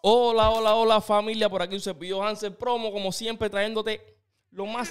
Hola, 0.00 0.50
hola, 0.50 0.76
hola 0.76 1.00
familia, 1.00 1.48
por 1.48 1.60
aquí 1.60 1.74
un 1.74 1.80
cepillo 1.80 2.22
Hansel 2.22 2.54
Promo, 2.54 2.92
como 2.92 3.10
siempre 3.10 3.50
trayéndote 3.50 4.00
lo 4.52 4.64
más 4.64 4.88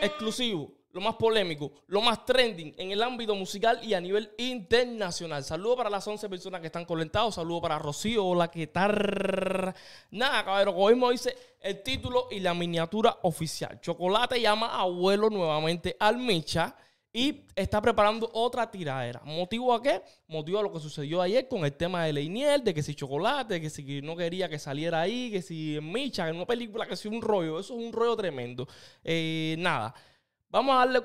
exclusivo, 0.00 0.70
lo 0.92 1.00
más 1.00 1.16
polémico, 1.16 1.72
lo 1.88 2.00
más 2.00 2.24
trending 2.24 2.72
en 2.78 2.92
el 2.92 3.02
ámbito 3.02 3.34
musical 3.34 3.80
y 3.82 3.94
a 3.94 4.00
nivel 4.00 4.30
internacional. 4.38 5.42
Saludos 5.42 5.76
para 5.76 5.90
las 5.90 6.06
11 6.06 6.28
personas 6.28 6.60
que 6.60 6.68
están 6.68 6.84
conectados, 6.84 7.34
saludos 7.34 7.60
para 7.62 7.80
Rocío, 7.80 8.24
hola, 8.24 8.48
¿qué 8.48 8.68
tal? 8.68 9.74
Nada, 10.12 10.44
caballero, 10.44 10.72
como 10.72 10.90
mismo 10.90 11.10
dice 11.10 11.36
el 11.60 11.82
título 11.82 12.28
y 12.30 12.38
la 12.38 12.54
miniatura 12.54 13.18
oficial. 13.22 13.80
Chocolate 13.80 14.40
llama 14.40 14.68
a 14.68 14.82
abuelo 14.82 15.30
nuevamente 15.30 15.96
al 15.98 16.16
Micha 16.18 16.76
y 17.18 17.44
está 17.56 17.82
preparando 17.82 18.30
otra 18.32 18.70
tiradera. 18.70 19.20
¿Motivo 19.24 19.74
a 19.74 19.82
qué? 19.82 20.00
Motivo 20.28 20.60
a 20.60 20.62
lo 20.62 20.72
que 20.72 20.78
sucedió 20.78 21.20
ayer 21.20 21.48
con 21.48 21.64
el 21.64 21.72
tema 21.72 22.04
de 22.04 22.12
Leinier, 22.12 22.62
de 22.62 22.72
que 22.72 22.80
si 22.80 22.94
chocolate, 22.94 23.60
que 23.60 23.68
si 23.70 24.00
no 24.02 24.14
quería 24.14 24.48
que 24.48 24.56
saliera 24.56 25.00
ahí, 25.00 25.28
que 25.32 25.42
si 25.42 25.80
Micha, 25.82 26.28
en 26.28 26.36
una 26.36 26.46
película, 26.46 26.86
que 26.86 26.94
si 26.94 27.08
un 27.08 27.20
rollo. 27.20 27.58
Eso 27.58 27.76
es 27.76 27.84
un 27.84 27.92
rollo 27.92 28.14
tremendo. 28.14 28.68
Eh, 29.02 29.56
nada. 29.58 29.92
Vamos 30.48 30.76
a 30.76 30.78
darle 30.78 31.04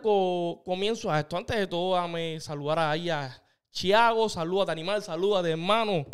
comienzo 0.63 1.11
a 1.11 1.19
esto. 1.19 1.35
Antes 1.35 1.57
de 1.57 1.65
todo, 1.65 1.95
dame 1.95 2.39
saludar 2.39 2.77
ahí 2.77 3.09
a 3.09 3.35
Chiago, 3.71 4.29
salúdate 4.29 4.71
animal, 4.71 5.01
salúdate 5.01 5.49
hermano. 5.49 6.05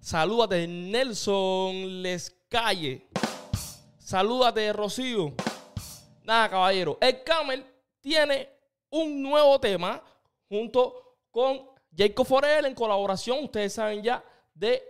Salúdate 0.00 0.66
Nelson 0.66 2.02
Lescalle. 2.02 3.06
Salúdate 3.96 4.72
Rocío. 4.72 5.34
Nada, 6.24 6.50
caballero. 6.50 6.98
El 7.00 7.22
Camel 7.22 7.64
tiene 8.00 8.53
un 8.94 9.22
nuevo 9.22 9.58
tema 9.58 10.00
junto 10.48 11.16
con 11.30 11.68
Jacob 11.96 12.26
Forel 12.26 12.66
en 12.66 12.74
colaboración, 12.74 13.44
ustedes 13.44 13.72
saben 13.72 14.02
ya, 14.02 14.24
de 14.54 14.82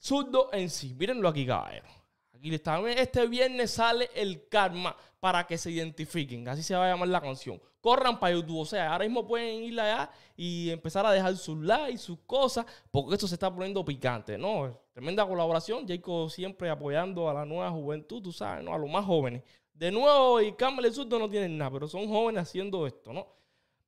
Zurdo 0.00 0.50
en 0.52 0.68
sí. 0.68 0.94
Mírenlo 0.94 1.28
aquí, 1.28 1.46
caballero. 1.46 1.86
Aquí 2.34 2.52
está. 2.54 2.80
Este 2.90 3.26
viernes 3.26 3.70
sale 3.70 4.10
el 4.14 4.48
karma 4.48 4.96
para 5.20 5.46
que 5.46 5.58
se 5.58 5.70
identifiquen. 5.70 6.48
Así 6.48 6.62
se 6.62 6.74
va 6.74 6.86
a 6.86 6.90
llamar 6.90 7.08
la 7.08 7.20
canción. 7.20 7.60
Corran 7.80 8.18
para 8.18 8.34
YouTube. 8.34 8.60
O 8.60 8.64
sea, 8.64 8.92
ahora 8.92 9.04
mismo 9.04 9.26
pueden 9.26 9.62
ir 9.62 9.78
allá 9.78 10.10
y 10.36 10.70
empezar 10.70 11.04
a 11.06 11.12
dejar 11.12 11.36
sus 11.36 11.58
likes, 11.58 11.98
sus 11.98 12.18
cosas, 12.26 12.64
porque 12.90 13.14
esto 13.14 13.28
se 13.28 13.34
está 13.34 13.52
poniendo 13.52 13.84
picante, 13.84 14.38
¿no? 14.38 14.80
Tremenda 14.92 15.26
colaboración. 15.26 15.86
Jacob 15.86 16.30
siempre 16.30 16.70
apoyando 16.70 17.28
a 17.28 17.34
la 17.34 17.44
nueva 17.44 17.70
juventud, 17.70 18.22
tú 18.22 18.32
sabes, 18.32 18.64
¿no? 18.64 18.74
A 18.74 18.78
los 18.78 18.90
más 18.90 19.04
jóvenes. 19.04 19.42
De 19.80 19.90
nuevo, 19.90 20.42
y 20.42 20.52
Campbell 20.52 20.92
y 20.94 21.04
no 21.06 21.30
tienen 21.30 21.56
nada, 21.56 21.70
pero 21.70 21.88
son 21.88 22.06
jóvenes 22.06 22.42
haciendo 22.42 22.86
esto, 22.86 23.14
¿no? 23.14 23.26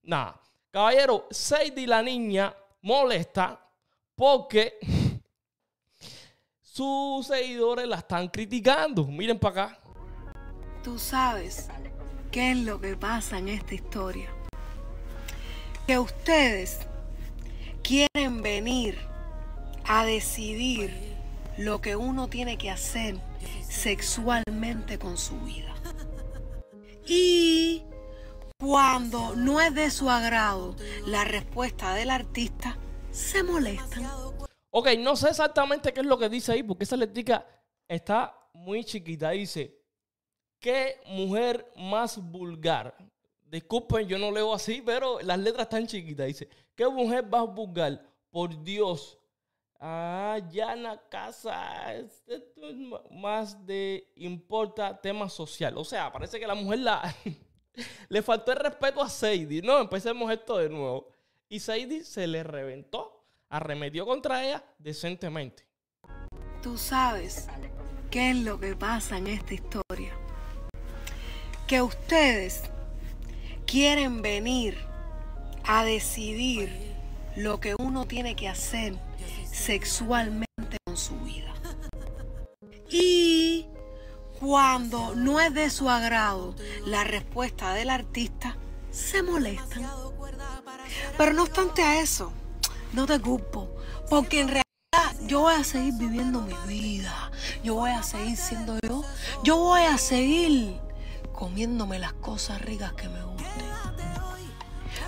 Nada. 0.03 0.41
Caballero, 0.71 1.27
Sadie 1.31 1.87
la 1.87 2.03
niña 2.03 2.57
molesta 2.81 3.63
porque 4.15 4.79
sus 6.63 7.27
seguidores 7.27 7.87
la 7.87 7.97
están 7.97 8.29
criticando. 8.29 9.05
Miren 9.05 9.39
para 9.39 9.65
acá. 9.65 9.81
Tú 10.83 10.99
sabes 10.99 11.69
qué 12.31 12.53
es 12.53 12.57
lo 12.57 12.81
que 12.81 12.97
pasa 12.97 13.37
en 13.37 13.49
esta 13.49 13.75
historia. 13.75 14.31
Que 15.87 15.99
ustedes 15.99 16.87
quieren 17.83 18.41
venir 18.41 18.99
a 19.85 20.07
decidir 20.07 21.19
lo 21.59 21.83
que 21.83 21.97
uno 21.97 22.29
tiene 22.29 22.57
que 22.57 22.71
hacer 22.71 23.19
sexualmente 23.69 24.99
con 24.99 25.19
su 25.19 25.39
vida. 25.41 25.72
Y 27.07 27.83
cuando 28.59 29.35
no 29.35 29.61
es 29.61 29.75
de 29.75 29.91
su 29.91 30.09
agrado 30.09 30.77
la 31.07 31.25
respuesta 31.25 31.95
del 31.95 32.11
artista, 32.11 32.79
se 33.11 33.43
molestan. 33.43 34.07
Ok, 34.71 34.89
no 34.99 35.17
sé 35.17 35.29
exactamente 35.29 35.93
qué 35.93 36.01
es 36.01 36.07
lo 36.07 36.19
que 36.19 36.29
dice 36.29 36.53
ahí, 36.53 36.63
porque 36.63 36.85
esa 36.85 36.97
letrica 36.97 37.47
está 37.89 38.35
muy 38.55 38.85
chiquita. 38.85 39.31
Dice, 39.31 39.83
¿qué 40.59 41.01
mujer 41.07 41.71
más 41.77 42.19
vulgar? 42.19 42.97
Disculpen, 43.45 44.09
yo 44.09 44.19
no 44.19 44.31
leo 44.31 44.55
así, 44.55 44.83
pero 44.85 45.21
las 45.21 45.39
letras 45.39 45.65
están 45.65 45.87
chiquitas. 45.87 46.27
Dice, 46.27 46.49
¿qué 46.75 46.89
mujer 46.89 47.27
más 47.27 47.53
vulgar? 47.55 48.03
Por 48.31 48.63
Dios. 48.63 49.19
Ah, 49.85 50.39
ya 50.53 50.75
en 50.75 50.85
la 50.85 50.97
casa. 51.09 51.93
Esto 51.97 52.69
es 52.69 52.77
más 53.11 53.67
de 53.67 54.13
importa 54.15 55.01
tema 55.01 55.29
social. 55.29 55.77
O 55.77 55.85
sea, 55.85 56.13
parece 56.13 56.39
que 56.39 56.47
la 56.47 56.55
mujer 56.55 56.79
la, 56.79 57.17
le 58.09 58.23
faltó 58.23 58.53
el 58.53 58.59
respeto 58.59 59.03
a 59.03 59.09
Sadie. 59.09 59.61
No, 59.61 59.81
empecemos 59.81 60.31
esto 60.31 60.59
de 60.59 60.69
nuevo. 60.69 61.09
Y 61.49 61.59
Sadie 61.59 62.05
se 62.05 62.29
le 62.29 62.45
reventó, 62.45 63.27
arremetió 63.49 64.07
contra 64.07 64.45
ella 64.45 64.65
decentemente. 64.79 65.67
Tú 66.63 66.79
sabes 66.79 67.49
qué 68.09 68.31
es 68.31 68.37
lo 68.37 68.61
que 68.61 68.77
pasa 68.77 69.19
en 69.19 69.27
esta 69.27 69.55
historia. 69.55 70.17
Que 71.67 71.83
ustedes 71.83 72.71
quieren 73.67 74.23
venir 74.23 74.79
a 75.65 75.83
decidir 75.83 76.71
lo 77.35 77.59
que 77.59 77.75
uno 77.75 78.07
tiene 78.07 78.37
que 78.37 78.49
hacer 78.49 78.95
sexualmente 79.53 80.79
con 80.85 80.97
su 80.97 81.17
vida. 81.21 81.53
Y 82.91 83.67
cuando 84.41 85.15
no 85.15 85.41
es 85.41 85.55
de 85.55 85.71
su 85.71 85.89
agrado 85.89 86.55
la 86.85 87.05
respuesta 87.05 87.75
del 87.75 87.91
artista, 87.91 88.57
se 88.91 89.23
molestan. 89.23 89.87
Pero 91.17 91.33
no 91.33 91.45
obstante 91.45 91.83
a 91.83 92.01
eso, 92.01 92.33
no 92.93 93.07
te 93.07 93.21
culpo, 93.21 93.75
porque 94.11 94.41
en 94.41 94.49
realidad 94.49 95.27
yo 95.27 95.41
voy 95.41 95.55
a 95.55 95.65
seguir 95.65 95.95
viviendo 95.95 96.43
mi 96.43 96.55
vida, 96.67 97.31
yo 97.63 97.75
voy 97.75 97.91
a 97.91 98.03
seguir 98.03 98.37
siendo 98.37 98.79
yo, 98.87 99.05
yo 99.45 99.57
voy 99.57 99.83
a 99.83 99.97
seguir 99.97 100.81
comiéndome 101.33 101.99
las 101.99 102.13
cosas 102.15 102.61
ricas 102.63 102.93
que 102.95 103.09
me 103.09 103.23
gusten. 103.23 103.49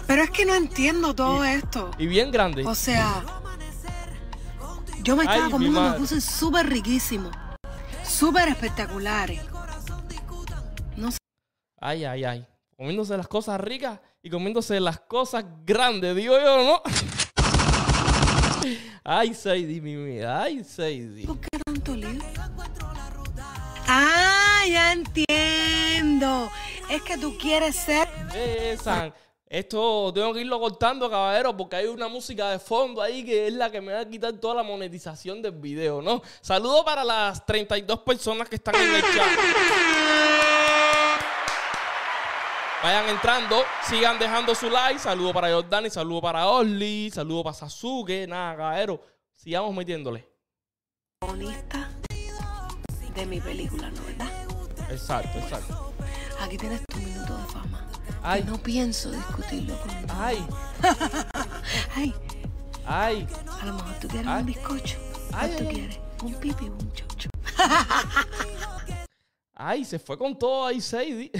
Pero 0.06 0.22
es 0.22 0.30
que 0.30 0.44
no 0.44 0.54
entiendo 0.54 1.14
todo 1.14 1.44
esto. 1.44 1.90
Y 1.98 2.06
bien 2.06 2.30
grande. 2.30 2.66
O 2.66 2.74
sea, 2.74 3.24
yo 5.04 5.16
me 5.16 5.24
estaba 5.24 5.50
comiendo 5.50 5.80
unos 5.80 5.98
dulces 5.98 6.24
súper 6.24 6.66
riquísimos, 6.66 7.30
súper 8.02 8.48
espectaculares. 8.48 9.42
No 10.96 11.12
sé. 11.12 11.18
Ay, 11.78 12.04
ay, 12.04 12.24
ay. 12.24 12.46
Comiéndose 12.74 13.16
las 13.16 13.28
cosas 13.28 13.60
ricas 13.60 14.00
y 14.22 14.30
comiéndose 14.30 14.80
las 14.80 15.00
cosas 15.00 15.44
grandes, 15.66 16.16
digo 16.16 16.34
yo, 16.40 16.64
¿no? 16.64 16.82
ay, 19.04 19.34
Sadie, 19.34 19.80
mi 19.82 19.94
vida. 19.94 20.42
Ay, 20.42 20.64
Sadie. 20.64 21.26
¿Por 21.26 21.38
qué 21.38 21.48
tanto 21.66 21.94
lío? 21.94 22.22
Ah, 23.86 24.62
ya 24.66 24.92
entiendo. 24.92 26.50
Es 26.90 27.02
que 27.02 27.18
tú 27.18 27.36
quieres 27.38 27.76
ser. 27.76 28.08
Esa. 28.34 29.12
Esto 29.54 30.12
tengo 30.12 30.34
que 30.34 30.40
irlo 30.40 30.58
cortando, 30.58 31.08
caballero, 31.08 31.56
porque 31.56 31.76
hay 31.76 31.86
una 31.86 32.08
música 32.08 32.50
de 32.50 32.58
fondo 32.58 33.00
ahí 33.00 33.24
que 33.24 33.46
es 33.46 33.52
la 33.52 33.70
que 33.70 33.80
me 33.80 33.92
va 33.92 34.00
a 34.00 34.04
quitar 34.04 34.32
toda 34.32 34.56
la 34.56 34.62
monetización 34.64 35.40
del 35.40 35.52
video, 35.52 36.02
¿no? 36.02 36.22
Saludos 36.40 36.82
para 36.84 37.04
las 37.04 37.46
32 37.46 38.00
personas 38.00 38.48
que 38.48 38.56
están 38.56 38.74
en 38.74 38.96
el 38.96 39.00
chat. 39.00 39.28
Vayan 42.82 43.08
entrando, 43.10 43.62
sigan 43.88 44.18
dejando 44.18 44.56
su 44.56 44.68
like. 44.68 44.98
Saludo 44.98 45.32
para 45.32 45.52
Jordani, 45.52 45.88
saludo 45.88 46.20
para 46.20 46.48
Orly, 46.48 47.12
saludo 47.12 47.44
para 47.44 47.54
Sasuke. 47.54 48.26
Nada, 48.26 48.56
caballero, 48.56 49.00
sigamos 49.34 49.72
metiéndole. 49.72 50.28
Bonita 51.20 51.92
de 53.14 53.24
mi 53.24 53.40
película, 53.40 53.88
¿no 53.88 54.02
verdad? 54.02 54.90
Exacto, 54.90 55.38
exacto. 55.38 55.93
Aquí 56.40 56.58
tienes 56.58 56.82
tu 56.86 56.98
minuto 56.98 57.36
de 57.36 57.44
fama. 57.44 57.88
Ay. 58.22 58.42
no 58.44 58.58
pienso 58.58 59.10
discutirlo 59.10 59.76
contigo. 59.78 60.12
Ay. 60.18 60.46
Ay. 61.94 62.14
Ay. 62.86 63.28
A 63.60 63.66
lo 63.66 63.74
mejor 63.74 63.94
tú 64.00 64.08
quieres 64.08 64.26
un 64.26 64.46
bizcocho. 64.46 64.98
Ay, 65.32 65.54
tú 65.58 65.68
quieres? 65.68 65.98
Un 66.22 66.34
pipi 66.34 66.68
o 66.68 66.72
un 66.72 66.92
chocho. 66.92 67.28
Ay, 69.54 69.84
se 69.84 69.98
fue 69.98 70.18
con 70.18 70.38
todo 70.38 70.66
ahí, 70.66 70.80
Sadie. 70.80 71.30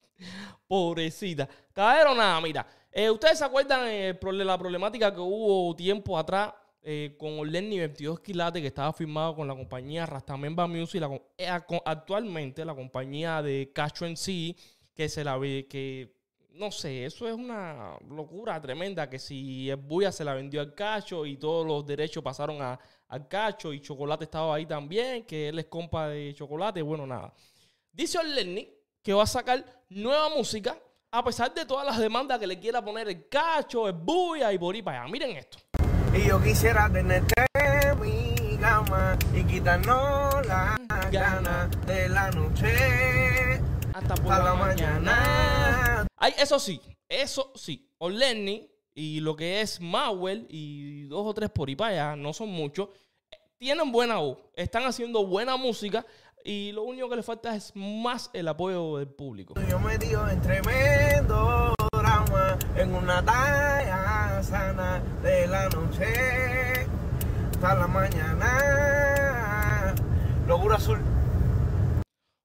Pobrecita. 0.68 1.48
Cabrón, 1.72 2.18
nada, 2.18 2.40
mira. 2.40 2.66
Eh, 2.90 3.10
¿Ustedes 3.10 3.38
se 3.38 3.44
acuerdan 3.44 3.86
eh, 3.86 4.18
la 4.20 4.58
problemática 4.58 5.12
que 5.12 5.20
hubo 5.20 5.74
tiempo 5.76 6.18
atrás 6.18 6.52
eh, 6.82 7.16
con 7.18 7.50
Lenny 7.50 7.78
22 7.78 8.20
Quilates 8.20 8.62
que 8.62 8.68
estaba 8.68 8.92
firmado 8.92 9.36
con 9.36 9.48
la 9.48 9.54
compañía 9.54 10.06
Rastamemba 10.06 10.66
Music? 10.66 11.02
actualmente 11.84 12.64
la 12.64 12.74
compañía 12.74 13.42
de 13.42 13.70
Cacho 13.74 14.06
en 14.06 14.16
sí, 14.16 14.56
que 14.94 15.08
se 15.08 15.24
la 15.24 15.36
ve, 15.36 15.66
que 15.68 16.18
no 16.58 16.72
sé, 16.72 17.04
eso 17.04 17.28
es 17.28 17.34
una 17.34 17.96
locura 18.10 18.60
tremenda 18.60 19.08
que 19.08 19.18
si 19.18 19.70
el 19.70 19.76
Buya 19.76 20.10
se 20.10 20.24
la 20.24 20.34
vendió 20.34 20.60
al 20.60 20.74
Cacho 20.74 21.24
y 21.24 21.36
todos 21.36 21.64
los 21.64 21.86
derechos 21.86 22.22
pasaron 22.22 22.60
a, 22.60 22.78
al 23.06 23.28
Cacho 23.28 23.72
y 23.72 23.80
Chocolate 23.80 24.24
estaba 24.24 24.56
ahí 24.56 24.66
también, 24.66 25.24
que 25.24 25.48
él 25.48 25.58
es 25.58 25.66
compa 25.66 26.08
de 26.08 26.34
Chocolate, 26.34 26.82
bueno, 26.82 27.06
nada. 27.06 27.32
Dice 27.92 28.22
Lenny 28.22 28.68
que 29.02 29.12
va 29.12 29.22
a 29.22 29.26
sacar 29.26 29.64
nueva 29.88 30.28
música 30.30 30.76
a 31.10 31.24
pesar 31.24 31.54
de 31.54 31.64
todas 31.64 31.86
las 31.86 31.98
demandas 31.98 32.38
que 32.38 32.46
le 32.46 32.58
quiera 32.58 32.84
poner 32.84 33.08
el 33.08 33.28
Cacho, 33.28 33.88
el 33.88 33.94
Buya 33.94 34.52
y 34.52 34.58
por 34.58 34.82
para 34.82 35.02
allá. 35.02 35.12
Miren 35.12 35.36
esto. 35.36 35.58
Y 36.18 36.26
yo 36.26 36.42
quisiera 36.42 36.90
tenerte 36.92 37.46
mi 38.00 38.56
cama 38.56 39.16
y 39.32 39.44
quitarnos 39.44 40.44
la 40.48 40.76
gana 41.12 41.70
de 41.86 42.08
la 42.08 42.28
noche 42.32 43.62
Hasta 43.94 44.16
por 44.16 44.26
la 44.26 44.38
la 44.40 44.54
mañana. 44.54 44.98
mañana. 45.00 46.06
Ay, 46.16 46.34
eso 46.36 46.58
sí, 46.58 46.80
eso 47.08 47.52
sí. 47.54 47.88
Olenny 47.98 48.68
y 48.94 49.20
lo 49.20 49.36
que 49.36 49.60
es 49.60 49.80
Mauel 49.80 50.44
y 50.50 51.04
dos 51.04 51.24
o 51.24 51.32
tres 51.34 51.50
por 51.50 51.68
ahí 51.68 51.76
para 51.76 51.90
allá, 51.92 52.16
no 52.16 52.32
son 52.32 52.48
muchos, 52.48 52.88
tienen 53.56 53.92
buena 53.92 54.16
voz, 54.16 54.38
están 54.56 54.82
haciendo 54.86 55.24
buena 55.24 55.56
música 55.56 56.04
y 56.44 56.72
lo 56.72 56.82
único 56.82 57.08
que 57.08 57.14
les 57.14 57.24
falta 57.24 57.54
es 57.54 57.70
más 57.76 58.28
el 58.32 58.48
apoyo 58.48 58.96
del 58.96 59.06
público. 59.08 59.54
Yo 59.68 59.78
metido 59.78 60.28
en 60.28 60.40
tremendo 60.40 61.74
drama 61.92 62.58
en 62.76 62.92
una 62.92 63.24
talla 63.24 63.97
sana 64.42 65.00
de 65.22 65.46
la 65.46 65.68
noche 65.68 66.06
hasta 67.52 67.74
la 67.74 67.86
mañana. 67.86 69.94
Locura 70.46 70.76
azul. 70.76 70.98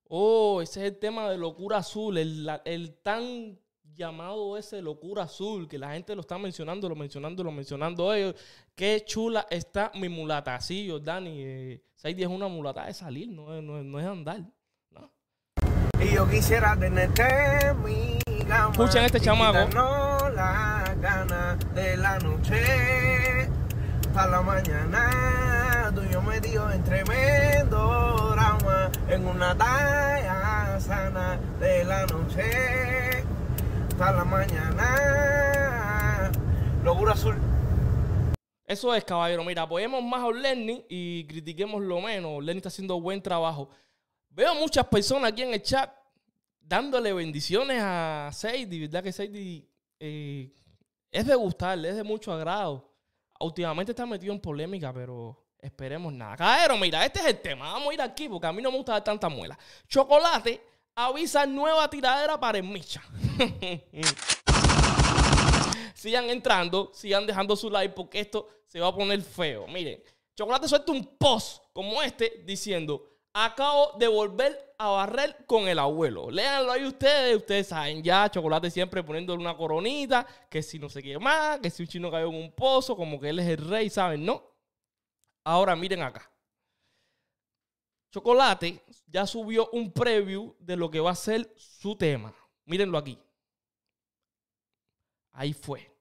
Oh, 0.10 0.62
ese 0.62 0.82
es 0.86 0.92
el 0.94 1.00
tema 1.00 1.30
de 1.30 1.38
Locura 1.38 1.78
Azul, 1.78 2.18
el, 2.20 2.46
la- 2.46 2.62
el 2.66 2.94
tan 3.02 3.58
llamado 3.96 4.58
ese 4.58 4.82
Locura 4.82 5.24
Azul, 5.24 5.68
que 5.68 5.78
la 5.80 5.92
gente 5.94 6.14
lo 6.16 6.22
está 6.22 6.38
mencionando, 6.38 6.88
lo 6.90 6.96
mencionando, 6.96 7.44
lo 7.44 7.52
mencionando 7.52 8.14
ellos. 8.14 8.36
Qué 8.76 9.04
chula 9.06 9.48
está 9.50 9.92
mi 9.96 10.10
mulata. 10.10 10.60
Sí, 10.62 10.88
Jordani, 10.90 11.42
eh, 11.44 11.82
Saidi 11.96 12.22
es 12.24 12.30
una 12.30 12.48
mulata 12.48 12.86
de 12.86 12.94
salir, 12.94 13.30
no, 13.30 13.56
es- 13.56 13.64
no, 13.64 13.80
es- 13.80 13.86
no 13.86 14.00
es 14.00 14.06
andar. 14.06 14.42
¿no? 14.92 15.12
Y 16.00 16.14
yo 16.14 16.30
quisiera 16.30 16.78
tenerte 16.78 17.24
en 17.68 17.84
mi. 17.84 18.20
Escuchen 18.72 19.04
este 19.06 19.20
chamaco. 19.20 19.58
La 21.04 21.10
gana 21.10 21.58
de 21.76 21.98
la 21.98 22.18
noche 22.20 23.50
hasta 24.08 24.28
la 24.28 24.42
mañana. 24.42 25.92
Tú 25.94 26.02
y 26.02 26.14
yo 26.14 26.22
metido 26.22 26.72
en 26.72 26.82
tremendo 26.84 28.30
drama 28.32 28.90
en 29.10 29.28
una 29.28 29.58
talla 29.58 30.80
sana 30.80 31.38
de 31.60 31.84
la 31.84 32.06
noche 32.06 33.26
hasta 33.92 34.12
la 34.14 34.24
mañana. 34.24 36.32
Locura 36.84 37.12
azul. 37.12 37.36
Eso 38.66 38.96
es, 38.96 39.04
caballero. 39.04 39.44
Mira, 39.44 39.64
apoyemos 39.64 40.02
más 40.02 40.24
a 40.24 40.32
Lenny 40.32 40.86
y 40.88 41.26
critiquemos 41.26 41.82
lo 41.82 42.00
menos. 42.00 42.42
Lenny 42.42 42.58
está 42.58 42.70
haciendo 42.70 43.02
buen 43.02 43.22
trabajo. 43.22 43.70
Veo 44.30 44.56
muchas 44.56 44.88
personas 44.88 45.34
aquí 45.34 45.42
en 45.42 45.54
el 45.54 45.62
chat 45.62 45.92
dándole 46.62 47.12
bendiciones 47.12 47.82
a 47.82 48.30
Sadie. 48.32 48.80
¿Verdad 48.80 49.04
que 49.04 49.12
Sadie 49.12 49.68
eh, 50.00 50.54
es 51.14 51.28
de 51.28 51.36
gustarle, 51.36 51.90
es 51.90 51.96
de 51.96 52.04
mucho 52.04 52.34
agrado? 52.34 52.92
Últimamente 53.40 53.92
está 53.92 54.06
metido 54.06 54.34
en 54.34 54.40
polémica, 54.40 54.92
pero 54.92 55.46
esperemos 55.60 56.12
nada. 56.12 56.36
Caballero, 56.36 56.78
mira, 56.78 57.06
este 57.06 57.20
es 57.20 57.26
el 57.28 57.40
tema. 57.40 57.72
Vamos 57.72 57.92
a 57.92 57.94
ir 57.94 58.02
aquí 58.02 58.28
porque 58.28 58.48
a 58.48 58.52
mí 58.52 58.62
no 58.62 58.72
me 58.72 58.78
gusta 58.78 58.94
dar 58.94 59.04
tanta 59.04 59.30
muela. 59.30 59.58
Chocolate 59.88 60.60
avisa 60.96 61.46
nueva 61.46 61.88
tiradera 61.88 62.40
para 62.40 62.58
el 62.58 62.64
Micha. 62.64 63.04
sigan 65.94 66.30
entrando, 66.32 66.92
sigan 66.94 67.28
dejando 67.28 67.56
su 67.56 67.70
like 67.70 67.94
porque 67.94 68.20
esto 68.20 68.48
se 68.66 68.80
va 68.80 68.88
a 68.88 68.96
poner 68.96 69.22
feo. 69.22 69.68
Miren, 69.68 70.02
Chocolate 70.36 70.68
suelta 70.68 70.92
un 70.92 71.16
post 71.16 71.64
como 71.74 72.02
este 72.02 72.42
diciendo, 72.44 73.13
acabo 73.34 73.94
de 73.98 74.08
volver 74.08 74.76
a 74.78 74.90
barrer 74.90 75.46
con 75.46 75.68
el 75.68 75.80
abuelo. 75.80 76.30
Léanlo 76.30 76.72
ahí 76.72 76.86
ustedes, 76.86 77.36
ustedes 77.38 77.68
saben 77.68 78.04
ya, 78.04 78.30
Chocolate 78.30 78.70
siempre 78.70 79.04
poniéndole 79.04 79.42
una 79.42 79.58
coronita, 79.58 80.26
que 80.50 80.62
si 80.62 80.78
no 80.80 80.90
se 80.90 81.02
quiere 81.02 81.20
más, 81.20 81.60
que 81.60 81.70
si 81.70 81.84
un 81.84 81.88
chino 81.90 82.12
cayó 82.12 82.28
en 82.28 82.36
un 82.36 82.52
pozo, 82.52 82.96
como 82.96 83.20
que 83.20 83.30
él 83.30 83.40
es 83.40 83.48
el 83.48 83.70
rey, 83.70 83.90
¿saben? 83.90 84.26
No. 84.26 84.44
Ahora 85.46 85.76
miren 85.76 86.04
acá. 86.04 86.30
Chocolate 88.12 88.84
ya 89.08 89.26
subió 89.26 89.70
un 89.72 89.92
preview 89.92 90.56
de 90.60 90.78
lo 90.78 90.92
que 90.92 91.00
va 91.00 91.12
a 91.12 91.16
ser 91.16 91.52
su 91.58 91.96
tema. 91.96 92.34
Mírenlo 92.66 92.98
aquí. 92.98 93.18
Ahí 95.34 95.52
fue. 95.54 95.92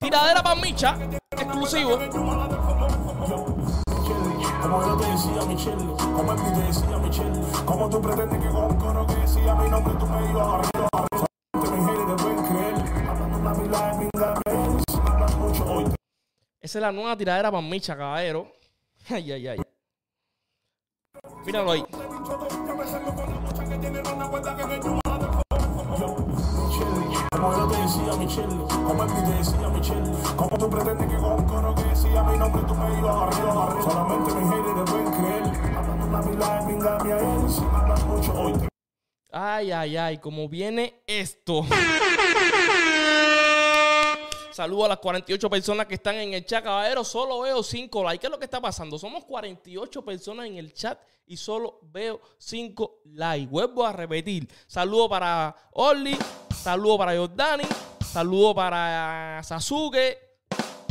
Tiradera 0.00 0.42
para 0.42 0.60
Micha, 0.60 0.98
exclusivo. 1.30 1.98
Como 4.64 4.82
yo 4.82 4.96
te 4.96 5.10
decía, 5.10 5.44
Michelle, 5.46 5.84
como 6.00 6.32
él 6.32 6.42
te 6.42 6.60
decía, 6.62 6.96
Michelle, 6.96 7.40
como 7.66 7.90
tú 7.90 8.00
pretendes 8.00 8.42
que 8.42 8.48
con 8.48 8.64
un 8.64 8.76
coro 8.78 9.06
que 9.06 9.14
decía 9.16 9.54
mi 9.56 9.68
nombre 9.68 9.94
tú 10.00 10.06
me 10.06 10.30
ibas 10.30 10.48
arriba, 10.48 10.88
arriba. 10.94 11.26
Te 11.52 11.70
me 11.70 11.92
y 11.92 12.06
te 12.06 12.22
pueden 12.22 12.44
creer, 12.46 13.08
hablando 13.10 13.38
una 13.38 13.52
pila 13.52 13.92
de 13.92 14.08
pinga, 14.10 14.34
hablan 15.04 15.38
mucho 15.38 15.64
hoy. 15.66 15.84
Esa 16.62 16.78
es 16.78 16.82
la 16.82 16.92
nueva 16.92 17.14
tiradera 17.14 17.50
para 17.50 17.60
Micha, 17.60 17.94
caballero. 17.94 18.50
Ay, 19.10 19.32
ay, 19.32 19.48
ay. 19.48 19.60
Míralo 21.44 21.72
ahí. 21.72 21.84
Como 27.44 27.58
yo 27.58 27.68
te 27.68 27.82
decía, 27.82 28.16
Michelle, 28.16 28.56
como 28.70 29.02
él 29.02 29.10
te 29.12 29.32
decía, 29.32 29.68
Michelle, 29.68 30.12
como 30.34 30.56
tú 30.56 30.70
pretendes 30.70 31.06
que 31.10 31.16
con 31.18 31.44
coro 31.44 31.74
que 31.74 31.82
decía 31.82 32.22
mi 32.22 32.38
nombre 32.38 32.62
tú 32.66 32.74
me 32.74 32.98
ibas. 32.98 33.36
Solamente 33.84 34.34
mis 34.34 34.50
te 34.50 34.90
pueden 34.90 35.12
creer, 35.12 35.42
una 36.08 36.22
pila 36.22 36.64
de 37.04 37.66
hablan 37.76 38.08
mucho 38.08 38.32
hoy. 38.32 38.54
Ay, 39.30 39.72
ay, 39.72 39.96
ay, 39.98 40.18
como 40.18 40.48
viene 40.48 41.02
esto. 41.06 41.66
Saludo 44.54 44.84
a 44.84 44.88
las 44.88 44.98
48 44.98 45.50
personas 45.50 45.86
que 45.86 45.96
están 45.96 46.14
en 46.14 46.32
el 46.32 46.46
chat, 46.46 46.62
caballero. 46.62 47.02
Solo 47.02 47.40
veo 47.40 47.62
5 47.62 48.04
likes. 48.04 48.20
¿Qué 48.20 48.28
es 48.28 48.30
lo 48.30 48.38
que 48.38 48.44
está 48.44 48.60
pasando? 48.60 48.98
Somos 48.98 49.24
48 49.24 50.02
personas 50.02 50.46
en 50.46 50.56
el 50.56 50.72
chat 50.72 50.98
y 51.26 51.36
solo 51.36 51.80
veo 51.82 52.20
5 52.38 53.00
likes. 53.06 53.50
Vuelvo 53.50 53.84
a 53.84 53.92
repetir. 53.92 54.48
Saludo 54.68 55.08
para 55.08 55.56
Orly, 55.72 56.16
saludo 56.64 56.96
para 56.98 57.14
Jordani, 57.16 57.64
saludo 58.02 58.54
para 58.54 59.40
Sasuke, 59.42 60.16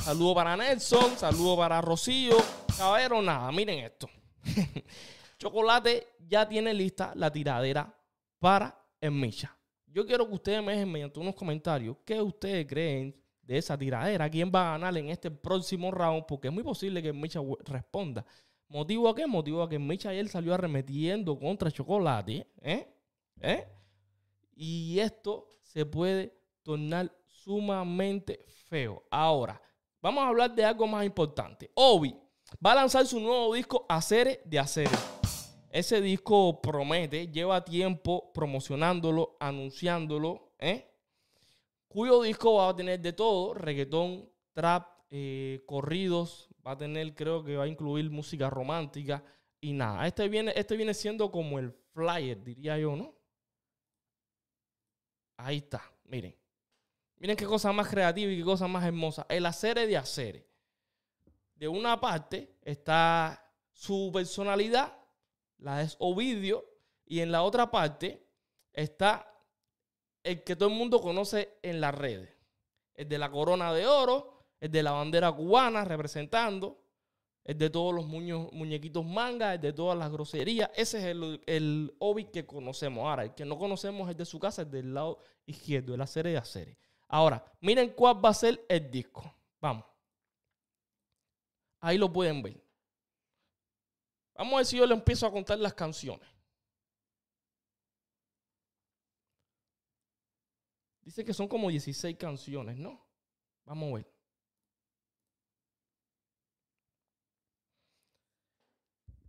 saludo 0.03 0.36
para 0.36 0.56
Nelson, 0.56 1.18
saludo 1.18 1.58
para 1.58 1.82
Rocío. 1.82 2.38
Caballero, 2.77 3.22
nada, 3.22 3.51
miren 3.51 3.80
esto. 3.80 4.08
Chocolate 5.39 6.08
ya 6.27 6.48
tiene 6.48 6.74
lista 6.74 7.12
la 7.15 7.32
tiradera 7.32 7.92
para 8.39 8.77
el 9.01 9.12
Micha. 9.12 9.56
Yo 9.88 10.06
quiero 10.06 10.27
que 10.27 10.34
ustedes 10.36 10.63
me 10.63 10.74
dejen 10.74 10.92
mediante 10.92 11.20
unos 11.20 11.36
comentarios 11.36 11.98
qué 12.06 12.22
ustedes 12.22 12.65
creen 12.68 13.15
de 13.42 13.58
esa 13.58 13.77
tiradera, 13.77 14.30
quién 14.30 14.51
va 14.53 14.70
a 14.70 14.77
ganar 14.77 14.98
en 14.98 15.10
este 15.10 15.30
próximo 15.30 15.92
round, 15.92 16.25
porque 16.27 16.48
es 16.48 16.53
muy 16.53 16.63
posible 16.63 17.01
que 17.01 17.10
el 17.10 17.13
Micha 17.15 17.42
we- 17.42 17.58
responda. 17.65 18.24
¿Motivo 18.70 19.10
a 19.10 19.15
qué? 19.15 19.27
Motivo 19.27 19.62
a 19.62 19.70
que 19.70 19.75
el 19.75 19.82
Micha 19.82 20.10
ayer 20.10 20.27
salió 20.30 20.53
arremetiendo 20.53 21.38
contra 21.38 21.70
Chocolate, 21.72 22.48
¿eh? 22.62 22.88
¿Eh? 23.42 23.68
Y 24.56 25.00
esto 25.00 25.48
se 25.74 25.88
puede 25.88 26.38
tornar 26.62 27.12
sumamente 27.25 28.46
feo. 28.70 29.03
Ahora, 29.10 29.60
vamos 30.01 30.24
a 30.24 30.27
hablar 30.27 30.53
de 30.53 30.63
algo 30.63 30.86
más 30.86 31.03
importante. 31.03 31.72
Obi 31.74 32.15
va 32.63 32.74
a 32.74 32.75
lanzar 32.75 33.08
su 33.08 33.20
nuevo 33.20 33.56
disco 33.56 33.84
Acere 33.89 34.42
de 34.46 34.60
Acere. 34.60 34.96
Ese 35.72 36.00
disco 36.00 36.62
promete, 36.62 37.27
lleva 37.30 37.65
tiempo 37.65 38.32
promocionándolo, 38.34 39.36
anunciándolo, 39.39 40.53
¿eh? 40.60 40.92
Cuyo 41.88 42.22
disco 42.22 42.56
va 42.56 42.70
a 42.70 42.75
tener 42.75 43.00
de 43.00 43.13
todo, 43.13 43.56
reggaetón, 43.56 44.30
trap, 44.53 44.88
eh, 45.10 45.63
corridos, 45.65 46.50
va 46.65 46.74
a 46.74 46.77
tener, 46.77 47.15
creo 47.15 47.44
que 47.44 47.58
va 47.58 47.63
a 47.63 47.68
incluir 47.68 48.12
música 48.12 48.51
romántica 48.51 49.24
y 49.60 49.74
nada. 49.74 50.06
Este 50.06 50.27
viene, 50.30 50.53
este 50.56 50.77
viene 50.77 50.94
siendo 50.94 51.32
como 51.32 51.58
el 51.58 51.72
flyer, 51.94 52.44
diría 52.44 52.77
yo, 52.77 52.96
¿no? 52.96 53.15
Ahí 55.43 55.57
está, 55.57 55.83
miren. 56.05 56.33
Miren 57.17 57.35
qué 57.35 57.45
cosa 57.45 57.73
más 57.73 57.89
creativa 57.89 58.31
y 58.31 58.38
qué 58.38 58.43
cosa 58.45 58.65
más 58.67 58.85
hermosa. 58.85 59.25
El 59.27 59.45
hacer 59.45 59.75
de 59.75 59.97
hacer. 59.97 60.47
De 61.55 61.67
una 61.67 62.00
parte 62.00 62.55
está 62.62 63.53
su 63.73 64.09
personalidad, 64.13 64.97
la 65.57 65.81
es 65.81 65.97
Ovidio, 66.00 66.65
y 67.05 67.19
en 67.19 67.31
la 67.31 67.43
otra 67.43 67.69
parte 67.69 68.25
está 68.71 69.38
el 70.23 70.43
que 70.43 70.55
todo 70.55 70.69
el 70.69 70.75
mundo 70.75 71.01
conoce 71.01 71.57
en 71.62 71.81
las 71.81 71.93
redes. 71.93 72.33
El 72.93 73.09
de 73.09 73.17
la 73.17 73.29
corona 73.29 73.73
de 73.73 73.85
oro, 73.85 74.45
el 74.62 74.71
de 74.71 74.81
la 74.81 74.91
bandera 74.91 75.31
cubana 75.33 75.83
representando, 75.83 76.82
el 77.45 77.57
de 77.57 77.69
todos 77.69 77.93
los 77.93 78.05
muño- 78.05 78.50
muñequitos 78.53 79.05
manga, 79.05 79.53
el 79.55 79.62
de 79.62 79.73
todas 79.73 79.97
las 79.97 80.12
groserías. 80.12 80.69
Ese 80.75 81.00
es 81.00 81.03
el, 81.05 81.41
el 81.45 81.93
Obi 82.00 82.25
que 82.25 82.45
conocemos. 82.45 83.05
Ahora, 83.05 83.23
el 83.23 83.33
que 83.33 83.45
no 83.45 83.57
conocemos 83.57 84.09
es 84.09 84.17
de 84.17 84.25
su 84.25 84.39
casa, 84.39 84.62
el 84.63 84.71
del 84.71 84.93
lado 84.93 85.19
izquierdo, 85.45 85.93
el 85.93 86.01
hacer 86.01 86.25
de 86.25 86.38
hacer. 86.38 86.77
Ahora, 87.07 87.43
miren 87.62 87.89
cuál 87.91 88.23
va 88.23 88.29
a 88.29 88.33
ser 88.33 88.65
el 88.69 88.89
disco. 88.89 89.23
Vamos. 89.59 89.85
Ahí 91.79 91.97
lo 91.97 92.12
pueden 92.12 92.41
ver. 92.41 92.63
Vamos 94.35 94.53
a 94.53 94.57
ver 94.57 94.65
si 94.65 94.77
yo 94.77 94.85
le 94.85 94.93
empiezo 94.95 95.27
a 95.27 95.31
contar 95.31 95.59
las 95.59 95.73
canciones. 95.73 96.27
Dice 101.01 101.25
que 101.25 101.33
son 101.33 101.47
como 101.47 101.69
16 101.69 102.17
canciones, 102.17 102.77
¿no? 102.77 103.05
Vamos 103.65 103.91
a 103.91 103.95
ver. 103.95 104.12